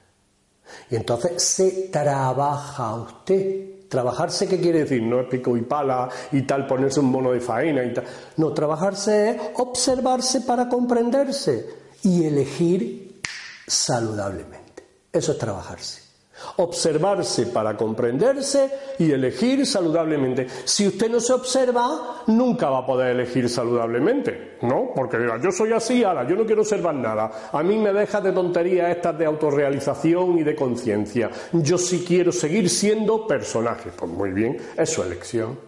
Y 0.92 0.96
entonces 0.96 1.42
se 1.42 1.90
trabaja 1.92 2.94
usted. 2.94 3.88
Trabajarse, 3.90 4.48
¿qué 4.48 4.60
quiere 4.60 4.82
decir? 4.82 5.02
No 5.02 5.22
es 5.22 5.28
pico 5.28 5.58
y 5.58 5.62
pala 5.62 6.10
y 6.32 6.44
tal, 6.44 6.68
ponerse 6.68 7.00
un 7.00 7.08
mono 7.08 7.32
de 7.32 7.40
faena 7.40 7.84
y 7.84 7.92
tal. 7.92 8.04
No, 8.38 8.54
trabajarse 8.54 9.32
es 9.32 9.38
observarse 9.56 10.42
para 10.42 10.70
comprenderse 10.70 11.89
y 12.04 12.26
elegir 12.26 13.22
saludablemente. 13.68 14.84
Eso 15.12 15.32
es 15.32 15.38
trabajarse. 15.38 16.10
Observarse 16.58 17.48
para 17.48 17.76
comprenderse 17.76 18.72
y 19.00 19.12
elegir 19.12 19.66
saludablemente. 19.66 20.48
Si 20.64 20.88
usted 20.88 21.10
no 21.10 21.20
se 21.20 21.34
observa, 21.34 22.24
nunca 22.28 22.70
va 22.70 22.80
a 22.80 22.86
poder 22.86 23.12
elegir 23.12 23.50
saludablemente, 23.50 24.58
¿no? 24.62 24.92
Porque 24.96 25.18
yo 25.44 25.52
soy 25.52 25.74
así, 25.74 26.02
ahora, 26.04 26.26
yo 26.26 26.38
no 26.38 26.46
quiero 26.46 26.62
observar 26.62 26.96
nada. 26.96 27.50
A 27.52 27.62
mí 27.62 27.78
me 27.78 27.92
deja 27.92 28.22
de 28.22 28.32
tonterías 28.32 28.90
estas 28.90 29.18
de 29.18 29.26
autorrealización 29.26 30.40
y 30.40 30.44
de 30.44 30.56
conciencia. 30.56 31.30
Yo 31.52 31.78
sí 31.78 32.06
quiero 32.08 32.32
seguir 32.32 32.70
siendo 32.70 33.28
personaje. 33.28 33.92
Pues 33.96 34.10
muy 34.10 34.32
bien, 34.32 34.58
es 34.78 34.90
su 34.90 35.04
elección. 35.04 35.60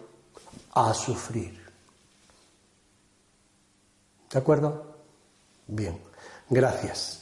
A 0.72 0.94
sufrir. 0.94 1.60
¿De 4.32 4.38
acuerdo? 4.38 4.96
Bien. 5.66 6.11
Gracias. 6.52 7.21